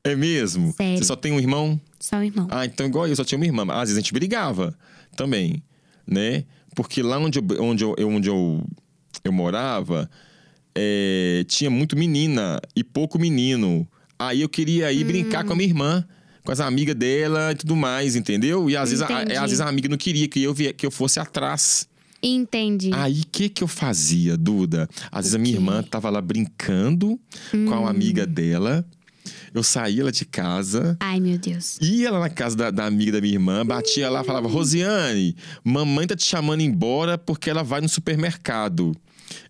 [0.04, 0.74] É mesmo?
[0.74, 0.98] Sério.
[0.98, 1.80] Você só tem um irmão?
[2.00, 2.48] Só o irmão.
[2.50, 3.64] Ah, então igual eu, só tinha uma irmã.
[3.74, 4.78] Às vezes a gente brigava
[5.16, 5.64] também,
[6.06, 6.44] né?
[6.76, 8.64] Porque lá onde eu, onde eu, onde eu,
[9.24, 10.10] eu morava,
[10.76, 13.88] é, tinha muito menina e pouco menino.
[14.18, 16.08] Aí eu queria ir brincar com a minha irmã,
[16.44, 18.70] com as amigas dela e tudo mais, entendeu?
[18.70, 20.92] E às vezes, a, às vezes a amiga não queria que eu, vie- que eu
[20.92, 21.88] fosse atrás.
[22.24, 22.92] Entendi.
[22.94, 24.88] Aí o que que eu fazia, Duda?
[25.12, 25.58] Às vezes a minha?
[25.58, 25.62] Hum.
[25.62, 27.20] irmã tava lá brincando
[27.52, 28.86] com a amiga dela.
[29.54, 31.78] Eu saía lá de casa, Ai, meu Deus.
[31.82, 36.08] Ia lá na casa da, da amiga da minha irmã, batia lá, falava: Rosiane, mamãe
[36.08, 38.96] tá te chamando embora porque ela vai no supermercado.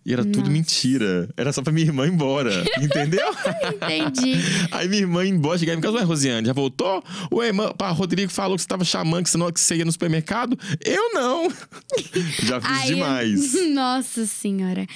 [0.04, 0.50] E era tudo Nossa.
[0.50, 1.28] mentira.
[1.36, 2.64] Era só pra minha irmã ir embora.
[2.82, 3.26] Entendeu?
[3.74, 4.34] Entendi.
[4.70, 7.02] Aí minha irmã ia embora, chegava em casa, ué, Rosiane, já voltou?
[7.32, 9.84] Ué, irmã, pá, Rodrigo falou que você tava chamando, que você, não, que você ia
[9.84, 10.58] no supermercado.
[10.84, 11.48] Eu não.
[12.42, 13.54] já fiz Ai, demais.
[13.72, 14.86] Nossa senhora.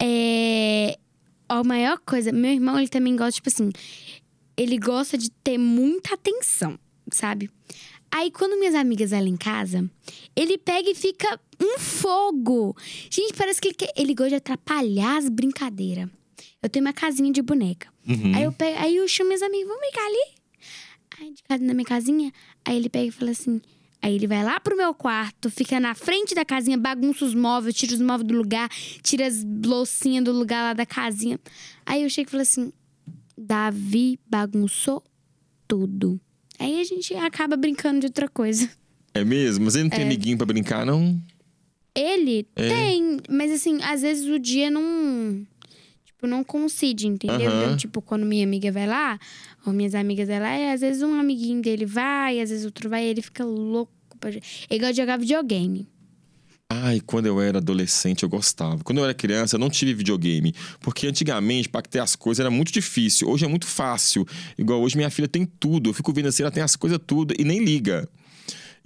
[0.00, 0.98] É.
[1.48, 3.70] A maior coisa, meu irmão, ele também gosta, tipo assim,
[4.56, 6.78] ele gosta de ter muita atenção,
[7.10, 7.50] sabe?
[8.14, 9.90] Aí, quando minhas amigas vão lá em casa,
[10.36, 12.76] ele pega e fica um fogo.
[13.10, 16.08] Gente, parece que ele, quer- ele gosta de atrapalhar as brincadeiras.
[16.62, 17.88] Eu tenho uma casinha de boneca.
[18.06, 18.34] Uhum.
[18.36, 20.34] Aí, eu pego, aí eu chamo meus amigos, vamos brincar ali?
[21.20, 22.32] Aí, de casa na minha casinha,
[22.64, 23.60] aí ele pega e fala assim...
[24.04, 27.72] Aí ele vai lá pro meu quarto, fica na frente da casinha, bagunça os móveis,
[27.76, 28.68] tira os móveis do lugar,
[29.00, 31.38] tira as loucinhas do lugar lá da casinha.
[31.86, 32.72] Aí eu chego e falo assim:
[33.38, 35.04] Davi bagunçou
[35.68, 36.20] tudo.
[36.58, 38.68] Aí a gente acaba brincando de outra coisa.
[39.14, 39.64] É mesmo?
[39.64, 41.20] Mas ele não tem amiguinho pra brincar, não?
[41.94, 42.68] Ele É.
[42.68, 45.46] tem, mas assim, às vezes o dia não.
[46.04, 47.40] Tipo, não coincide, entendeu?
[47.40, 49.18] Então, tipo, quando minha amiga vai lá,
[49.66, 52.88] ou minhas amigas vai lá, e às vezes um amiguinho dele vai, às vezes outro
[52.88, 53.92] vai, e ele fica louco.
[54.18, 54.30] Pra...
[54.30, 54.40] Ele
[54.78, 55.86] gosta de jogar videogame.
[56.74, 58.82] Ai, quando eu era adolescente eu gostava.
[58.82, 60.54] Quando eu era criança eu não tive videogame.
[60.80, 63.28] Porque antigamente, pra ter as coisas era muito difícil.
[63.28, 64.26] Hoje é muito fácil.
[64.56, 65.90] Igual hoje minha filha tem tudo.
[65.90, 68.08] Eu fico vendo assim, ela tem as coisas tudo e nem liga.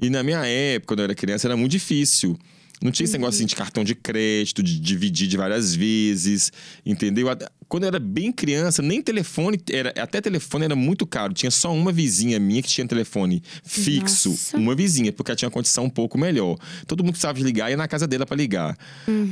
[0.00, 2.36] E na minha época, quando eu era criança, era muito difícil.
[2.82, 6.52] Não tinha esse negócio assim, de cartão de crédito, de dividir de várias vezes,
[6.84, 7.26] entendeu?
[7.68, 11.32] Quando eu era bem criança, nem telefone, era, até telefone era muito caro.
[11.32, 14.28] Tinha só uma vizinha minha que tinha telefone fixo.
[14.30, 14.56] Nossa.
[14.56, 16.56] Uma vizinha, porque ela tinha uma condição um pouco melhor.
[16.86, 18.76] Todo mundo precisava ligar, ia na casa dela pra ligar.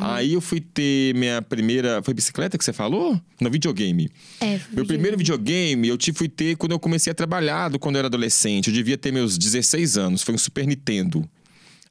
[0.01, 2.03] Aí eu fui ter minha primeira.
[2.03, 3.21] Foi bicicleta que você falou?
[3.41, 4.11] No videogame.
[4.41, 7.99] É, Meu primeiro videogame eu fui ter quando eu comecei a trabalhar, do- quando eu
[8.01, 8.69] era adolescente.
[8.69, 10.23] Eu devia ter meus 16 anos.
[10.23, 11.29] Foi um Super Nintendo.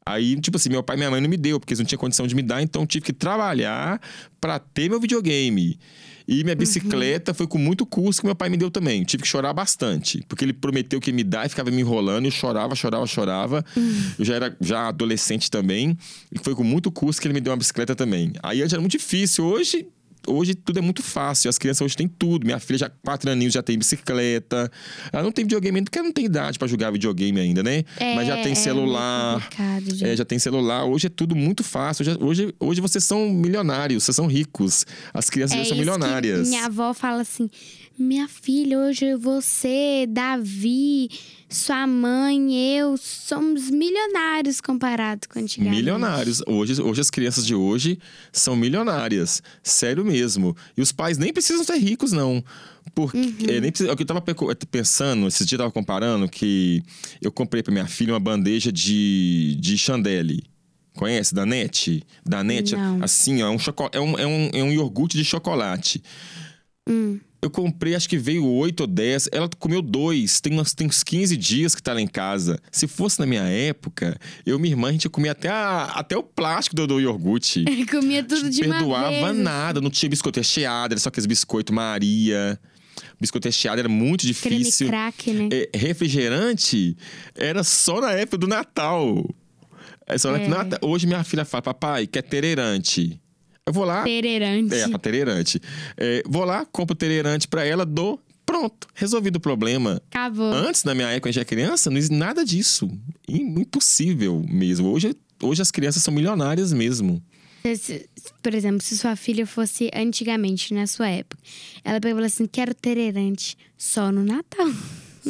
[0.06, 2.00] Aí, tipo assim, meu pai e minha mãe não me deu, porque eles não tinham
[2.00, 4.02] condição de me dar, então tive que trabalhar
[4.40, 5.80] pra ter meu videogame.
[6.28, 9.04] E minha bicicleta foi com muito custo que meu pai me deu também.
[9.04, 12.26] Tive que chorar bastante, porque ele prometeu que ia me dar e ficava me enrolando,
[12.26, 13.66] e eu chorava, chorava, chorava.
[14.18, 15.98] Eu já era já adolescente também,
[16.32, 18.34] e foi com muito custo que ele me deu uma bicicleta também.
[18.42, 19.88] Aí antes era muito difícil, hoje
[20.28, 21.50] hoje tudo é muito fácil.
[21.50, 22.46] As crianças hoje têm tudo.
[22.46, 24.72] Minha filha já quatro aninhos já tem bicicleta.
[25.12, 27.84] Ela não tem videogame ainda porque ela não tem idade pra jogar videogame ainda, né?
[28.00, 29.50] É, Mas já tem é celular.
[29.94, 30.08] já.
[30.08, 30.86] É, já tem celular.
[30.86, 32.04] Hoje é tudo muito fácil.
[32.06, 34.86] Já- hoje, hoje vocês são milionários, vocês são ricos.
[35.14, 36.50] As crianças já são É isso que milionárias.
[36.50, 37.50] minha avó fala assim:
[37.98, 41.10] minha filha, hoje você, Davi,
[41.54, 45.76] sua mãe, eu somos milionários comparados com antigamente.
[45.78, 46.42] Milionários.
[46.48, 48.00] Hoje, hoje as crianças de hoje
[48.32, 49.42] são milionárias.
[49.62, 50.56] Sério mesmo.
[50.76, 52.44] E os pais nem precisam ser ricos, não.
[52.96, 53.36] Porque, Uhum.
[53.50, 56.28] é, nem precisa, é o que eu tava peco- pensando, esses dias eu tava comparando
[56.28, 56.84] que
[57.22, 60.44] eu comprei pra minha filha uma bandeja de, de chandelle.
[60.96, 61.34] Conhece?
[61.34, 62.04] Da NET?
[62.26, 63.58] Da NET, assim, ó, é um,
[63.94, 66.04] é, um, é, um, é um iogurte de chocolate.
[66.88, 67.20] Hum.
[67.44, 69.28] Eu comprei, acho que veio oito ou dez.
[69.32, 70.40] Ela comeu dois.
[70.40, 72.58] Tem uns, tem uns 15 dias que tá lá em casa.
[72.72, 76.16] Se fosse na minha época, eu e minha irmã, a gente comia até, a- até
[76.16, 77.66] o plástico do, do iogurte.
[77.92, 79.38] Comia tudo de Perdoava vez.
[79.44, 82.58] nada, não tinha biscoito recheado, era só aqueles biscoito Maria.
[83.20, 84.88] Biscoito recheado era muito Creme difícil.
[84.88, 85.50] crack, né?
[85.52, 86.96] É, refrigerante
[87.36, 89.24] era só na época do Natal.
[90.08, 90.58] É só na época do É.
[90.64, 90.80] Natal.
[90.90, 93.20] Hoje minha filha fala, papai, quer tereirante.
[93.66, 94.04] Eu vou lá.
[94.04, 94.76] Pereirante.
[94.76, 95.62] É, pra tereirante.
[95.98, 98.20] É, vou lá, compro tereirante pra ela, dou.
[98.46, 100.02] Pronto, resolvido o problema.
[100.12, 100.52] Acabou.
[100.52, 102.90] Antes, na minha época, quando eu já era criança, não existe nada disso.
[103.28, 104.90] Im- Impossível mesmo.
[104.90, 107.24] Hoje, hoje as crianças são milionárias mesmo.
[107.78, 108.10] Se-
[108.42, 111.42] Por exemplo, se sua filha fosse antigamente, na sua época,
[111.86, 114.68] ela pegou falou assim: quero tereirante só no Natal.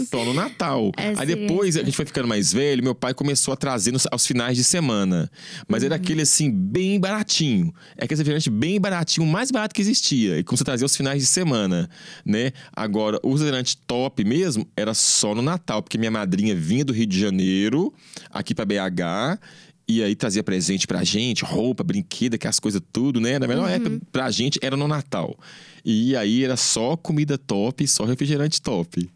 [0.10, 0.92] Só no Natal.
[0.98, 4.08] É, Aí depois a gente foi ficando mais velho, meu pai começou a trazer nos-
[4.12, 5.30] aos finais de semana.
[5.68, 5.88] Mas Uhum.
[5.88, 7.74] era aquele assim, bem baratinho.
[7.98, 10.40] É aquele refrigerante bem baratinho, o mais barato que existia.
[10.40, 11.90] E começou a trazer aos finais de semana,
[12.26, 12.52] né?
[12.76, 17.06] Agora, o refrigerante top mesmo era só no Natal, porque minha madrinha vinha do Rio
[17.06, 17.94] de Janeiro,
[18.32, 19.40] aqui pra BH.
[19.86, 23.38] E aí trazia presente pra gente, roupa, brinquedo, aquelas coisas tudo, né?
[23.38, 23.76] Na melhor Uhum.
[23.76, 25.38] época pra gente era no Natal.
[25.84, 29.10] E aí era só comida top, só refrigerante top.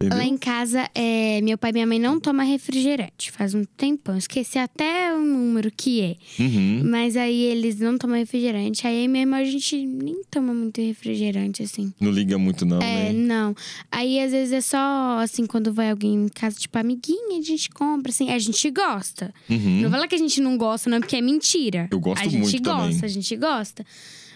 [0.00, 0.16] Entendeu?
[0.18, 3.32] Lá em casa, é, meu pai e minha mãe não tomam refrigerante.
[3.32, 4.16] Faz um tempão.
[4.16, 6.16] Esqueci até o número que é.
[6.40, 6.82] Uhum.
[6.84, 8.86] Mas aí eles não tomam refrigerante.
[8.86, 11.92] Aí mesmo a gente nem toma muito refrigerante, assim.
[11.98, 13.12] Não liga muito, não, É, né?
[13.12, 13.56] não.
[13.90, 17.68] Aí às vezes é só assim, quando vai alguém em casa, tipo, amiguinha, a gente
[17.70, 18.30] compra, assim.
[18.30, 19.34] A gente gosta.
[19.50, 19.80] Uhum.
[19.82, 21.88] Não fala que a gente não gosta, não, porque é mentira.
[21.90, 23.00] Eu gosto a gente muito gosta, também.
[23.02, 23.84] a gente gosta.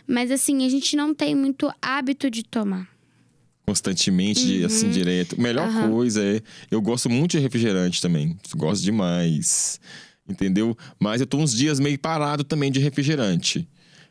[0.09, 2.92] Mas assim, a gente não tem muito hábito de tomar.
[3.67, 5.41] Constantemente, assim, direto.
[5.41, 5.91] Melhor Uhum.
[5.93, 6.41] Coisa é.
[6.71, 8.37] Eu gosto muito de refrigerante também.
[8.57, 9.81] Gosto demais.
[10.29, 10.77] Entendeu?
[10.99, 13.67] Mas eu tô uns dias meio parado também de refrigerante.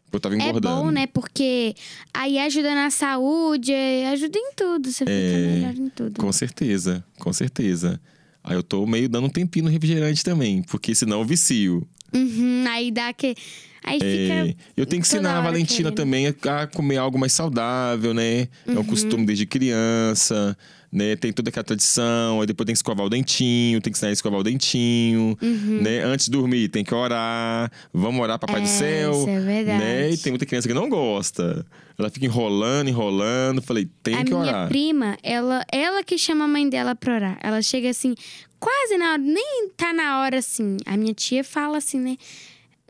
[0.05, 0.67] porque Eu tava engordando.
[0.67, 1.07] É bom, né?
[1.07, 1.75] Porque
[2.13, 3.73] aí ajuda na saúde,
[4.11, 4.91] ajuda em tudo.
[4.91, 6.19] Você fica É, melhor em tudo.
[6.19, 7.99] Com certeza, com certeza.
[8.43, 11.87] Aí eu tô meio dando um tempinho no refrigerante também, porque senão eu vicio.
[12.13, 13.35] Uhum, aí dá que.
[13.83, 14.57] Aí É, fica.
[14.77, 15.95] eu tenho que ensinar a Valentina querendo.
[15.95, 18.47] também a a comer algo mais saudável, né?
[18.67, 18.79] É Uhum.
[18.79, 20.55] um costume desde criança,
[20.91, 21.15] né?
[21.15, 24.13] Tem toda aquela tradição, aí depois tem que escovar o dentinho, tem que ensinar a
[24.13, 25.37] escovar o dentinho,
[25.81, 25.99] né?
[26.03, 28.73] Antes de dormir, tem que orar, vamos orar Papai do Uhum.
[28.73, 29.77] É, Céu, isso é verdade.
[29.79, 30.11] né?
[30.11, 31.65] E tem muita criança que não gosta.
[31.97, 34.67] Ela fica enrolando, enrolando, falei, tem a que minha orar.
[34.69, 37.39] prima, ela, ela que chama a mãe dela pra orar.
[37.41, 38.13] Ela chega assim,
[38.59, 40.77] quase na hora, nem tá na hora assim.
[40.85, 42.17] A minha tia fala assim, né?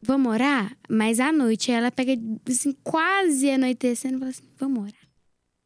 [0.01, 0.75] Vamos orar?
[0.89, 2.13] Mas à noite ela pega,
[2.49, 5.01] assim, quase anoitecendo e fala assim: vamos orar.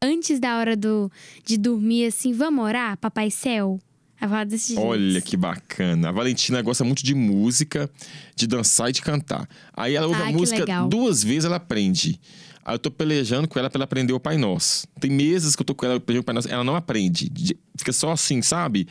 [0.02, 1.10] Antes da hora do,
[1.44, 3.78] de dormir, assim, vamos orar, Papai Céu?
[4.20, 4.82] Ela fala desse jeito.
[4.86, 6.08] Olha que bacana.
[6.08, 7.90] A Valentina gosta muito de música,
[8.34, 9.48] de dançar e de cantar.
[9.74, 10.88] Aí ela ouve Ah, a música legal.
[10.88, 12.20] duas vezes, ela aprende.
[12.64, 14.86] Aí eu tô pelejando com ela pra ela aprender o Pai Nosso.
[15.00, 17.28] Tem meses que eu tô com ela aprendendo o Pai Nosso, ela não aprende.
[17.28, 18.88] De- Fica só assim, sabe?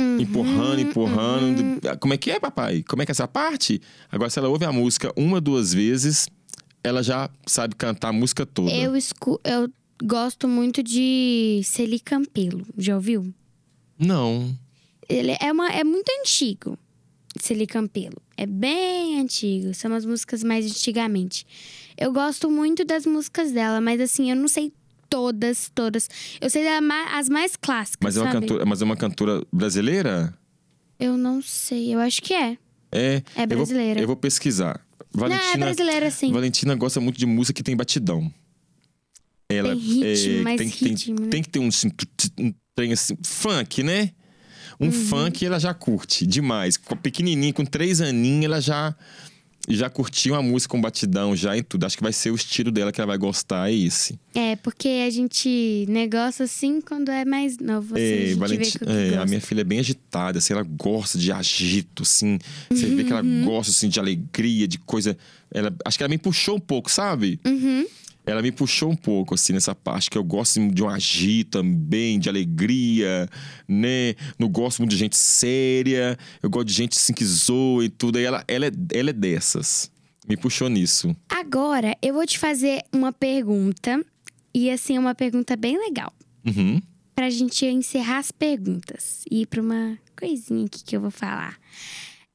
[0.00, 1.98] Uhum, empurrando, empurrando.
[1.98, 2.84] Como é que é, papai?
[2.88, 3.80] Como é que é essa parte?
[4.10, 6.28] Agora, se ela ouve a música uma, duas vezes,
[6.84, 8.70] ela já sabe cantar a música toda.
[8.70, 9.68] Eu, escu eu
[10.02, 12.64] gosto muito de Celi Campelo.
[12.76, 13.32] Já ouviu?
[13.98, 14.56] Não.
[15.08, 16.78] Ele é, uma, é muito antigo,
[17.40, 18.22] Celi Campelo.
[18.36, 19.74] É bem antigo.
[19.74, 21.44] São as músicas mais antigamente.
[21.96, 24.72] Eu gosto muito das músicas dela, mas assim, eu não sei
[25.08, 26.08] todas, todas.
[26.40, 28.40] Eu sei as mais clássicas, Mas é, uma sabe?
[28.46, 30.34] cantora, mas é uma cantora brasileira?
[30.98, 32.58] Eu não sei, eu acho que é.
[32.90, 33.22] É.
[33.36, 34.00] É eu vou- brasileira.
[34.00, 34.80] Eu vou, pesquisar.
[35.14, 36.32] Não, é Valentina, brasileira, sim.
[36.32, 38.32] Valentina gosta muito de música que tem batidão.
[39.48, 41.28] Ela Tem ritmo, é, mais tem, tem- ritmo, né?
[41.30, 41.68] tem que ter um,
[42.38, 44.10] um trem assim, funk, né?
[44.78, 44.92] Um Uhum.
[44.92, 46.76] funk ela já curte demais.
[46.76, 48.94] Com- Pequenininha, com três aninhos, ela já
[49.68, 51.84] já curtiu uma música com batidão já em tudo.
[51.84, 54.18] Acho que vai ser o estilo dela que ela vai gostar, é esse.
[54.34, 57.94] É, porque a gente negócio assim quando é mais novo.
[57.94, 60.62] Assim, a É, Valenti- o que é, a minha filha é bem agitada, assim, ela
[60.62, 62.38] gosta de agito, assim.
[62.70, 63.44] Você vê que ela Uhum.
[63.44, 65.16] gosta, assim, de alegria, de coisa...
[65.52, 67.40] Ela, acho que ela me puxou um pouco, sabe?
[67.46, 67.86] Uhum.
[68.28, 72.18] Ela me puxou um pouco, assim, nessa parte, que eu gosto de um agito também,
[72.18, 73.28] de alegria,
[73.66, 74.14] né?
[74.38, 78.18] Não gosto muito de gente séria, eu gosto de gente, assim, que zoa e tudo.
[78.18, 79.90] Aí ela, ela, é, ela é dessas.
[80.28, 81.16] Me puxou nisso.
[81.28, 84.04] Agora, eu vou te fazer uma pergunta.
[84.54, 86.12] E assim, é uma pergunta bem legal.
[86.44, 86.82] Uhum.
[87.14, 89.22] Pra gente encerrar as perguntas.
[89.30, 91.58] E ir pra uma coisinha aqui que eu vou falar.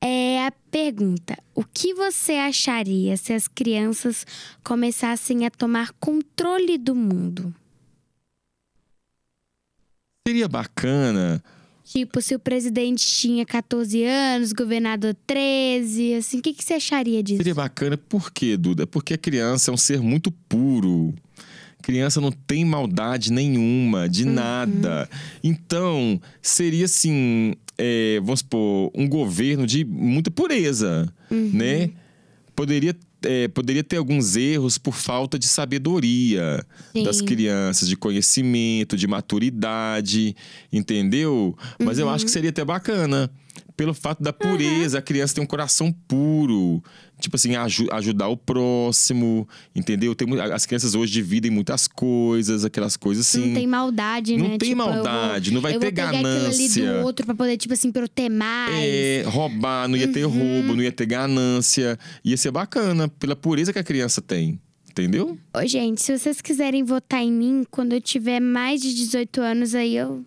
[0.03, 4.25] É a pergunta: O que você acharia se as crianças
[4.63, 7.53] começassem a tomar controle do mundo?
[10.27, 11.43] Seria bacana
[11.83, 17.21] Tipo, se o presidente tinha 14 anos, governador 13, assim, o que, que você acharia
[17.21, 17.37] disso?
[17.37, 18.87] Seria bacana, por quê, Duda?
[18.87, 21.13] Porque a criança é um ser muito puro.
[21.83, 25.07] Criança não tem maldade nenhuma, de nada.
[25.43, 31.91] Então, seria assim, é, vamos supor, um governo de muita pureza, né?
[32.55, 37.03] Poderia é, poderia ter alguns erros por falta de sabedoria Sim.
[37.03, 40.35] das crianças, de conhecimento, de maturidade,
[40.71, 41.57] entendeu?
[41.79, 42.11] Mas eu Uhum.
[42.13, 43.31] acho que seria até bacana.
[43.77, 46.83] Pelo fato da pureza, a criança tem um coração puro.
[47.19, 50.13] Tipo assim, aju- ajudar o próximo, entendeu?
[50.13, 53.47] Tem, as crianças hoje dividem muitas coisas, aquelas coisas assim.
[53.47, 54.57] Não tem maldade, Não né?
[54.57, 56.93] tem Tipo, eu vou- maldade, não vai eu ter ganância.
[56.99, 58.75] do outro pra poder, tipo assim, pra eu ter mais.
[58.77, 60.31] É, roubar, não ia ter Uhum.
[60.31, 61.97] roubo, não ia ter ganância.
[62.23, 64.59] Ia ser bacana, pela pureza que a criança tem.
[64.89, 65.37] Entendeu?
[65.51, 69.73] Ô, gente, se vocês quiserem votar em mim quando eu tiver mais de 18 anos,
[69.73, 70.23] aí eu.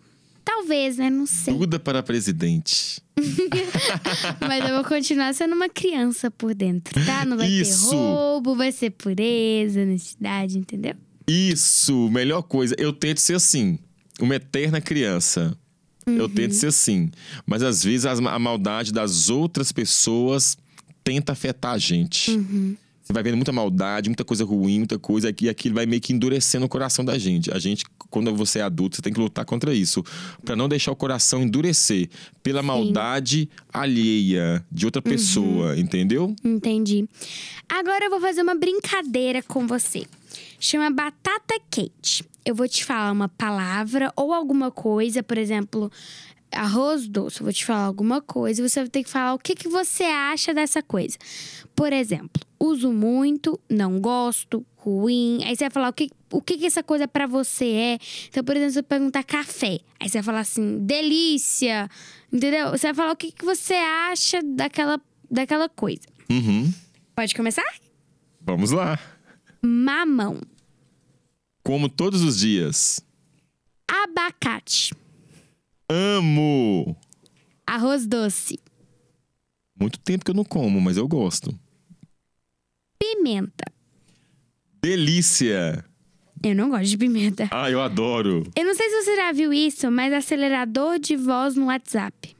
[0.47, 1.11] Talvez, né?
[1.11, 1.53] Não sei.
[1.53, 3.03] Tudo para presidente.
[4.41, 7.25] Mas eu vou continuar sendo uma criança por dentro, tá?
[7.25, 7.91] Não vai Isso.
[7.91, 10.95] ter roubo, vai ser pureza, honestidade, entendeu?
[11.27, 12.77] Isso, melhor coisa.
[12.79, 13.77] Eu tento ser assim,
[14.21, 15.59] uma eterna criança.
[16.07, 16.29] Eu Uhum.
[16.29, 17.11] tento ser assim.
[17.45, 20.57] Mas às vezes a maldade das outras pessoas
[21.03, 22.31] tenta afetar a gente.
[22.31, 22.77] Uhum.
[23.07, 26.13] Você vai vendo muita maldade, muita coisa ruim, muita coisa, e aquilo vai meio que
[26.13, 27.53] endurecendo o coração da gente.
[27.53, 30.03] A gente, quando você é adulto, você tem que lutar contra isso.
[30.45, 32.09] Pra não deixar o coração endurecer
[32.43, 35.13] pela maldade alheia de outra Uhum.
[35.13, 36.35] pessoa, entendeu?
[36.45, 37.09] Entendi.
[37.69, 40.05] Agora eu vou fazer uma brincadeira com você.
[40.59, 42.25] Chama batata quente.
[42.45, 45.91] Eu vou te falar uma palavra ou alguma coisa, por exemplo,
[46.53, 47.41] arroz doce.
[47.41, 49.69] Eu vou te falar alguma coisa e você vai ter que falar o que, que
[49.69, 51.17] você acha dessa coisa.
[51.75, 55.43] Por exemplo, uso muito, não gosto, ruim.
[55.45, 57.99] Aí você vai falar o que, o que, que essa coisa pra você é.
[58.29, 61.89] Então, por exemplo, se eu perguntar café, aí você vai falar assim, delícia.
[62.33, 62.71] Entendeu?
[62.71, 66.03] Você vai falar o que, que você acha daquela, daquela coisa.
[66.31, 66.73] Uhum.
[67.15, 67.65] Pode começar?
[68.41, 68.99] Vamos lá.
[69.63, 70.41] Mamão.
[71.63, 73.01] Como todos os dias.
[73.89, 74.95] Abacate.
[75.89, 76.97] Amo!
[77.67, 78.59] Arroz doce.
[79.79, 81.57] Muito tempo que eu não como, mas eu gosto.
[82.99, 83.65] Pimenta.
[84.83, 85.85] Delícia!
[86.43, 87.49] Eu não gosto de pimenta.
[87.51, 88.51] Ah, eu adoro!
[88.55, 92.37] Eu não sei se você já viu isso, mas acelerador de voz no WhatsApp.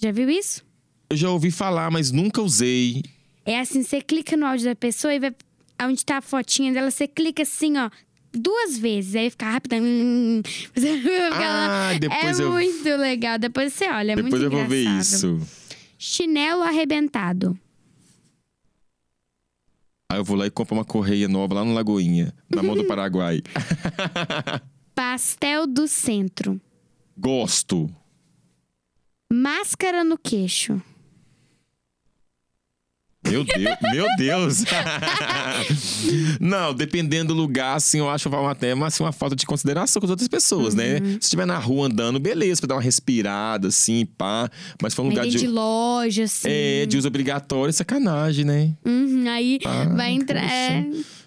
[0.00, 0.64] Já viu isso?
[1.10, 3.02] Eu já ouvi falar, mas nunca usei.
[3.44, 5.34] É assim, você clica no áudio da pessoa e vai.
[5.82, 7.90] Onde tá a fotinha dela, você clica assim, ó.
[8.32, 9.76] Duas vezes, aí fica rápido.
[10.74, 11.90] Você fica lá.
[11.90, 13.38] Ah, depois é eu- muito legal.
[13.38, 15.38] Depois você olha, é Depois muito eu vou ver engraçado.
[15.38, 15.74] isso.
[15.98, 17.58] Chinelo arrebentado.
[20.10, 22.84] Aí eu vou lá e compro uma correia nova lá no Lagoinha, na mão do
[22.86, 23.42] Paraguai.
[24.94, 26.60] Pastel do centro.
[27.18, 27.90] Gosto.
[29.32, 30.80] Máscara no queixo.
[33.30, 34.64] Meu Deus, meu Deus.
[36.40, 40.00] Não, dependendo do lugar, assim, eu acho uma- até uma, assim, uma falta de consideração
[40.00, 40.98] com as outras pessoas, né?
[40.98, 41.12] Uhum.
[41.12, 44.50] Se estiver na rua andando, beleza, pra dar uma respirada, assim, pá.
[44.82, 46.48] Mas for um lugar de, de loja, assim.
[46.48, 48.72] é, de uso obrigatório, é sacanagem, né?
[48.84, 50.42] Uhum, aí Ah, vai entrar.
[50.44, 50.86] É,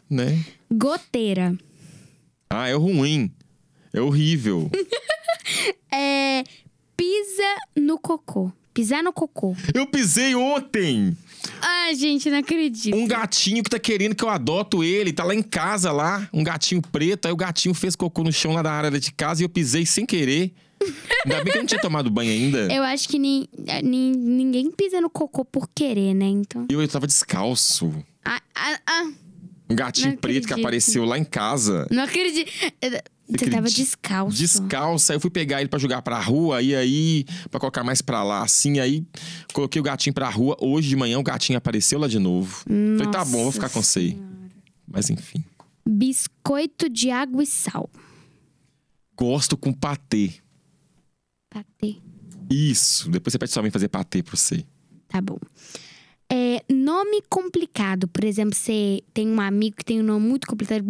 [0.09, 0.43] né?
[0.71, 1.55] goteira.
[2.49, 3.31] Ah, é ruim.
[3.93, 4.69] É horrível.
[5.91, 6.43] É.
[6.95, 8.51] Pisa no cocô.
[8.73, 9.55] Pisar no cocô.
[9.73, 11.17] Eu pisei ontem.
[11.61, 12.95] Ai, gente, não acredito.
[12.95, 16.43] Um gatinho que tá querendo que eu adoto ele, tá lá em casa lá, um
[16.43, 19.45] gatinho preto, aí o gatinho fez cocô no chão lá da área de casa e
[19.45, 20.53] eu pisei sem querer.
[21.25, 22.73] Ainda bem que eu não tinha tomado banho ainda.
[22.73, 23.49] Eu acho que ni-
[23.83, 26.25] ni- ninguém pisa no cocô por querer, né?
[26.27, 26.65] Então.
[26.69, 27.93] E eu, eu tava descalço.
[28.23, 29.09] Ah, ah, ah,
[29.69, 31.85] Um gatinho Não preto que apareceu lá em casa.
[31.91, 32.49] não acredito.
[33.29, 34.35] Você tava descalço.
[34.35, 38.01] Descalço, aí eu fui pegar ele pra jogar pra rua, e aí, pra colocar mais
[38.01, 39.05] pra lá, assim, aí
[39.53, 40.57] coloquei o gatinho pra rua.
[40.59, 42.63] Hoje de manhã o gatinho apareceu lá de novo.
[42.97, 44.17] Falei, tá bom, vou ficar com você.
[44.87, 45.43] Mas enfim.
[45.87, 47.89] Biscoito de água e sal.
[49.15, 50.31] Gosto com patê.
[51.49, 51.97] Patê.
[52.49, 53.09] Isso.
[53.11, 54.65] Depois você pede sua mãe fazer patê pra você.
[55.07, 55.37] Tá bom.
[56.31, 58.07] É, nome complicado.
[58.07, 60.83] Por exemplo, você tem um amigo que tem um nome muito complicado.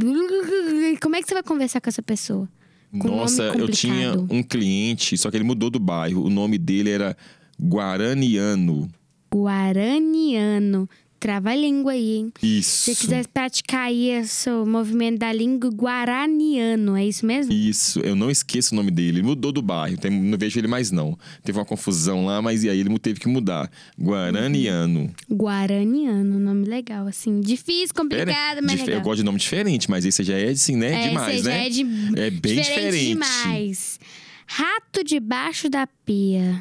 [1.01, 2.47] Como é que você vai conversar com essa pessoa?
[2.91, 6.23] Com Nossa, eu tinha um cliente, só que ele mudou do bairro.
[6.23, 7.15] O nome dele era
[7.61, 8.89] Guaraniano.
[9.33, 10.89] Guaraniano.
[11.19, 12.31] Trava a língua aí, hein?
[12.41, 12.69] Isso.
[12.69, 17.51] Se você quiser praticar aí o seu movimento da língua, guaraniano, é isso mesmo?
[17.51, 19.19] Isso, eu não esqueço o nome dele.
[19.19, 21.17] Ele mudou do bairro, tem- não vejo ele mais não.
[21.43, 23.69] Teve uma confusão lá, mas e aí ele teve que mudar.
[23.99, 25.11] Guaraniano.
[25.31, 27.41] Guaraniano, nome legal, assim.
[27.41, 28.99] Difícil, complicado, mas dif- legal.
[28.99, 31.05] Eu gosto de nome diferente, mas esse já é assim, né?
[31.05, 31.65] É, demais, esse né?
[31.65, 31.81] é de-
[32.19, 33.07] É bem diferente.
[33.07, 33.99] demais.
[34.47, 36.59] Rato debaixo da pia.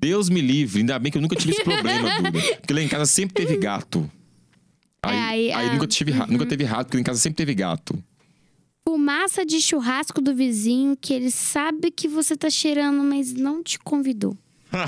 [0.00, 2.32] Deus me livre, ainda bem que eu nunca tive esse problema, Duda.
[2.56, 4.10] Porque lá em casa sempre teve gato.
[5.02, 7.18] Aí, É, aí, aí ah, nunca, tive, ra- nunca teve rato, porque lá em casa
[7.18, 8.02] sempre teve gato.
[8.86, 13.78] Fumaça de churrasco do vizinho que ele sabe que você tá cheirando, mas não te
[13.78, 14.36] convidou.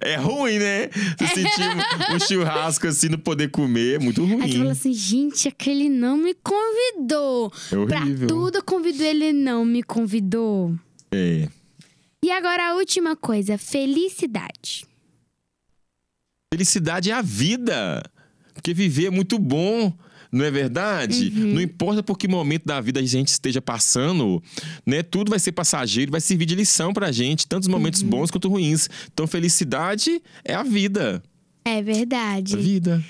[0.00, 0.88] É ruim, né?
[1.18, 4.40] Você sentir um, um churrasco assim, não poder comer, é muito ruim.
[4.42, 7.52] Aí você fala assim, gente, aquele não me convidou.
[7.70, 8.26] É Pra horrível.
[8.28, 10.74] tudo eu convido ele, não me convidou.
[11.12, 11.48] É.
[12.22, 14.84] E agora a última coisa, felicidade.
[16.52, 18.02] Felicidade é a vida.
[18.54, 19.92] Porque viver é muito bom.
[20.32, 21.32] Não é verdade?
[21.34, 21.54] Uhum.
[21.54, 24.40] Não importa por que momento da vida a gente esteja passando,
[24.86, 25.02] né?
[25.02, 28.10] Tudo vai ser passageiro, vai servir de lição pra gente, tantos momentos Uhum.
[28.10, 28.88] bons quanto ruins.
[29.12, 31.20] Então, felicidade é a vida.
[31.64, 32.54] É verdade.
[32.54, 33.04] A vida.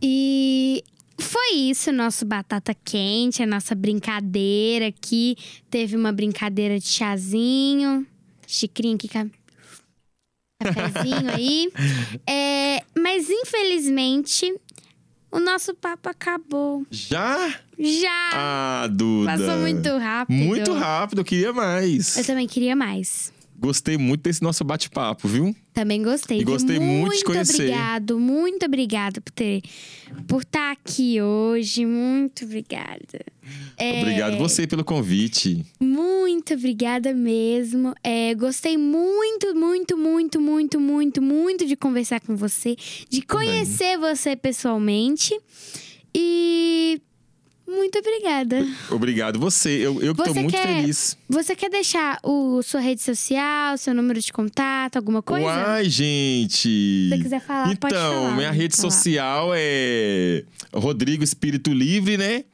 [0.00, 0.82] E
[1.18, 5.36] foi isso, nosso batata quente, a nossa brincadeira aqui.
[5.70, 8.06] Teve uma brincadeira de chazinho,
[8.46, 9.26] xicrinho aqui, ca-
[10.62, 11.70] cafezinho aí.
[12.28, 14.54] É, mas infelizmente,
[15.30, 16.86] o nosso papo acabou.
[16.90, 17.54] Já?
[17.78, 18.30] Já!
[18.32, 19.32] Ah, Duda.
[19.32, 20.36] Passou muito rápido.
[20.36, 22.16] Muito rápido, eu queria mais.
[22.16, 23.32] Eu também queria mais.
[23.62, 25.54] Gostei muito desse nosso bate-papo, viu?
[25.72, 26.40] Também gostei.
[26.40, 27.54] E gostei muito de te conhecer.
[27.62, 29.62] obrigado, muito obrigada por ter
[30.26, 31.86] por estar aqui hoje.
[31.86, 33.24] Muito obrigada.
[33.78, 35.64] É, Obrigado você pelo convite.
[35.78, 37.94] Muito obrigada mesmo.
[38.02, 42.76] É, gostei muito, muito, muito, muito, muito, muito de conversar com você,
[43.08, 45.38] de conhecer você pessoalmente.
[46.12, 47.00] E
[47.66, 48.66] muito obrigada.
[48.90, 49.70] Obrigado você.
[49.70, 51.16] Eu, eu que tô Você muito quer- feliz.
[51.28, 55.46] Você quer deixar o sua rede social, seu número de contato, alguma coisa?
[55.46, 56.68] Uai, gente!
[56.68, 58.36] Se você quiser falar, então, pode falar.
[58.36, 58.90] minha rede falar.
[58.90, 60.44] social é
[60.74, 62.44] Rodrigo Espírito Livre, né?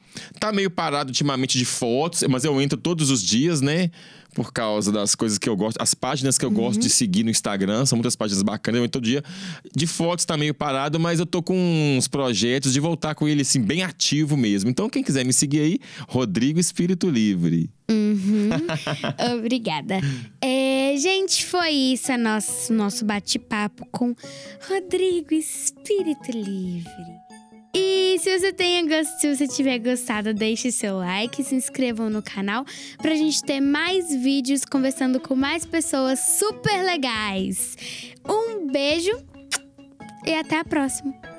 [0.40, 3.90] Tá meio parado ultimamente de fotos, mas eu entro todos os dias, né?
[4.34, 6.80] Por causa das coisas que eu gosto, as páginas que eu gosto Uhum.
[6.86, 9.22] de seguir no Instagram, são muitas páginas bacanas, eu todo dia.
[9.74, 11.56] De fotos tá meio parado, mas eu tô com
[11.96, 14.70] uns projetos de voltar com ele assim, bem ativo mesmo.
[14.70, 17.68] Então, quem quiser me seguir aí, Rodrigo Espírito Livre.
[17.90, 18.50] Uhum.
[19.38, 19.98] Obrigada.
[20.40, 24.14] É, gente, foi isso o nosso, nosso bate-papo com
[24.68, 27.27] Rodrigo Espírito Livre.
[27.74, 32.64] E se você, se você tiver gostado, deixe seu like, se inscrevam no canal
[32.98, 37.76] pra gente ter mais vídeos conversando com mais pessoas super legais.
[38.28, 39.12] Um beijo
[40.26, 41.37] e até a próxima.